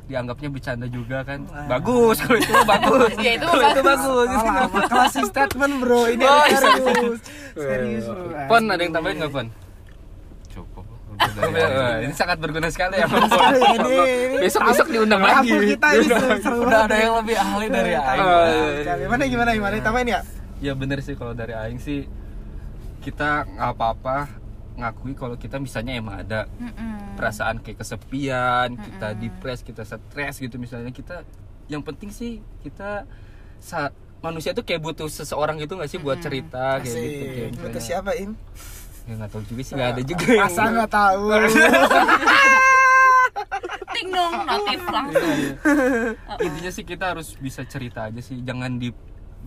dianggapnya 0.05 0.49
bercanda 0.49 0.87
juga 0.87 1.21
kan. 1.21 1.45
Ah. 1.49 1.69
Bagus 1.71 2.17
kalau 2.19 2.39
itu 2.39 2.53
bagus. 2.63 3.13
Ya, 3.21 3.33
itu 3.35 3.45
Kalau 3.45 3.61
itu 3.67 3.83
bagus. 3.83 4.29
Oh, 4.33 4.83
closing 4.87 5.27
statement 5.33 5.75
bro 5.79 6.01
ini 6.07 6.25
Oh, 6.25 6.33
harus 6.35 6.49
iya. 6.49 6.61
serius 6.83 7.21
serius 7.55 8.05
bro 8.07 8.25
Pon 8.47 8.63
ada 8.67 8.81
yang 8.81 8.93
tambahin 8.93 9.17
nggak 9.19 9.33
Pon? 9.33 9.47
Cukup. 10.51 10.85
Ini 11.99 12.15
sangat 12.15 12.39
berguna 12.39 12.69
sekali 12.69 12.95
ya. 12.95 13.05
Ini- 13.05 14.41
Besok 14.41 14.63
besok 14.65 14.87
diundang 14.89 15.21
lagi. 15.21 15.51
kita 15.51 15.89
ini 15.95 16.07
seru, 16.07 16.31
seru 16.41 16.57
Udah 16.63 16.81
ada 16.85 16.97
yang 16.97 17.15
lebih 17.19 17.37
ahli 17.37 17.67
dari 17.69 17.93
Aing. 17.93 18.23
Oh. 18.23 18.45
Gimana 19.03 19.23
gimana 19.27 19.51
gimana 19.53 19.75
tambahin 19.79 20.09
ya 20.09 20.21
Ya 20.59 20.73
bener 20.73 20.99
sih 20.99 21.15
kalau 21.15 21.33
dari 21.33 21.53
Aing 21.53 21.79
sih 21.79 22.07
kita 22.99 23.47
nggak 23.47 23.71
apa-apa 23.73 24.27
ngakui 24.75 25.13
kalau 25.13 25.35
kita 25.35 25.57
misalnya 25.57 25.95
emang 25.95 26.19
ada. 26.19 26.47
Mm-mm. 26.53 27.15
perasaan 27.15 27.59
kayak 27.59 27.79
kesepian, 27.79 28.79
kita 28.79 29.11
depres, 29.13 29.61
kita 29.61 29.83
stres 29.83 30.39
gitu 30.39 30.55
misalnya. 30.55 30.89
Kita 30.89 31.27
yang 31.67 31.83
penting 31.83 32.09
sih 32.09 32.33
kita 32.61 33.03
sa- 33.59 33.91
manusia 34.19 34.51
tuh 34.51 34.63
kayak 34.63 34.79
butuh 34.81 35.07
seseorang 35.07 35.59
gitu 35.59 35.75
nggak 35.75 35.87
sih 35.89 35.99
buat 35.99 36.19
cerita 36.19 36.79
kayak 36.79 36.87
gitu 36.87 36.95
kayak 37.25 37.49
misalnya- 37.49 37.63
Butuh 37.65 37.83
siapa 37.83 38.11
im? 38.15 38.39
Ya 39.05 39.15
nggak 39.15 39.31
tahu 39.31 39.43
juga 39.45 39.63
sih 39.63 39.73
nggak 39.75 39.89
ada 39.89 40.03
juga. 40.05 40.25
Yang 40.25 40.43
Masa 40.45 40.63
nggak 40.69 40.91
tahu? 40.93 41.23
Ting 43.89 44.09
dong 44.09 44.35
notif 44.45 44.81
langsung. 44.85 45.39
Intinya 46.39 46.71
sih 46.71 46.85
kita 46.85 47.05
harus 47.09 47.35
bisa 47.37 47.63
cerita 47.65 48.07
aja 48.07 48.21
sih 48.21 48.39
jangan 48.41 48.77
di 48.77 48.95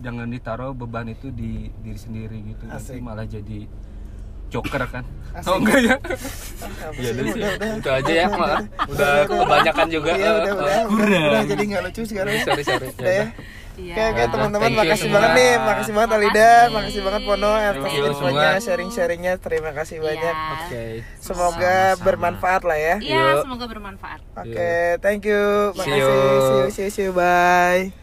jangan 0.01 0.27
ditaruh 0.27 0.73
beban 0.73 1.07
itu 1.07 1.29
di 1.29 1.51
diri 1.77 1.95
sendiri 1.95 2.37
gitu 2.43 2.63
nanti 2.63 2.91
Asik. 2.91 2.99
malah 2.99 3.23
jadi 3.23 3.69
joker 4.47 4.83
kan 4.83 5.05
Asik. 5.31 5.47
oh 5.47 5.57
enggak 5.57 5.79
ya 5.79 5.95
ya 6.93 7.09
udah 7.13 7.25
sih? 7.25 7.39
Udah, 7.39 7.51
udah. 7.55 7.69
itu 7.77 7.89
aja 7.93 8.11
ya 8.11 8.25
malah 8.27 8.59
udah 8.83 9.11
kebanyakan 9.23 9.87
juga 9.87 10.11
Iya 10.13 10.29
udah 10.35 10.51
udah 10.53 10.67
Eh, 10.67 10.85
udah, 10.85 11.21
udah 11.29 11.43
jadi 11.47 11.63
nggak 11.63 11.81
lucu 11.85 12.01
sekarang 12.03 12.33
ya 12.33 12.43
sorry 12.43 12.63
sorry 12.63 12.87
Udah 12.91 13.15
ya 13.15 13.27
Iya. 13.71 13.95
Oke 13.95 14.03
oke 14.03 14.19
Ya, 14.19 14.27
teman-teman 14.27 14.61
thank 14.61 14.75
you 14.75 14.81
makasih 14.83 15.01
semua. 15.01 15.15
banget 15.15 15.31
nih 15.33 15.51
makasih 15.57 15.93
banget 15.95 16.11
Alida 16.11 16.51
Makasih. 16.67 17.01
banget 17.01 17.21
Pono 17.23 17.47
atas 17.47 17.71
Thank 17.79 17.95
you 17.95 18.03
infonya 18.05 18.35
semua. 18.51 18.59
sharing-sharingnya 18.59 19.33
terima 19.37 19.71
kasih 19.71 19.97
banyak 19.97 20.35
Iya. 20.35 20.53
oke 20.59 20.83
semoga 21.17 21.75
Sama-sama. 21.87 22.03
bermanfaat 22.03 22.61
lah 22.61 22.77
ya 22.77 22.95
Iya, 22.99 23.23
semoga 23.39 23.65
bermanfaat. 23.65 24.19
Oke 24.35 24.71
thank 24.99 25.23
you 25.23 25.41
See 25.71 25.77
makasih 25.79 25.97
you. 25.97 26.11
see 26.11 26.51
you 26.51 26.67
see 26.69 26.83
you, 26.83 26.91
see 26.91 27.05
you 27.05 27.13
bye 27.15 28.00